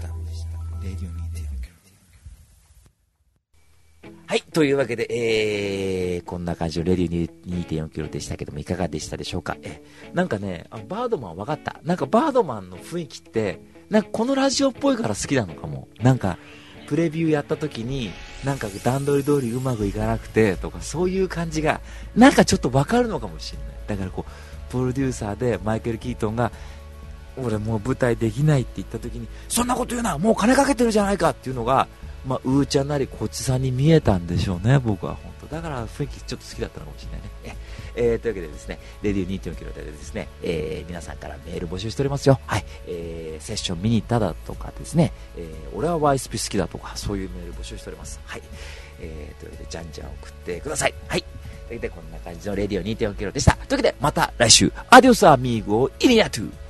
[0.81, 1.19] レディオ
[4.29, 4.43] はい。
[4.43, 9.57] というわけで、えー、こんな感じのレディオ2.4キロでしたけども、いかがでしたでしょうか？
[9.61, 9.83] え、
[10.15, 11.81] なんかね、あバードマン分かった。
[11.83, 13.61] なんかバードマンの雰囲気って、
[13.91, 15.89] なんかこのラジオっぽいから好きなのかも。
[16.01, 16.39] なんか、
[16.89, 18.11] プレビューやった時に、
[18.45, 21.81] なんか段取り通りうまくいかなくてとか、そういう感じが、
[22.17, 23.69] なんかちょっとわかるのかもしれない。
[23.87, 26.51] だからこう、プロデューサーでマイケル・キートンが、
[27.37, 31.87] 俺もう舞台できないって言った時にそんなこと言うなもう金かけてるじゃないかっていうのが、
[32.27, 35.15] まあ、うーちゃんなりこっちさんに見えたんでしょうね僕は。
[35.15, 35.47] 本当。
[35.47, 37.57] だから雰囲気ちょっと好きだったのかもしれないね。
[37.99, 42.39] えー、というわけでですね、レディオ2.4キロでですね、えー、皆さんからメール募集しておりますよ。
[42.47, 42.65] はい。
[42.87, 48.21] えー、セッション見に行っただとかですね、えー、俺はワイスピ好きだとか、そういうメール募集しております。
[48.25, 48.43] はい。
[49.01, 50.95] えー、というわけで、じゃんじゃん送ってください。
[51.09, 51.23] はい。
[51.23, 53.53] というわけで、こんな感じのレディオ2.4キロでした。
[53.53, 56.68] というわけで、また来週、アディオスアミーゴイリアトゥ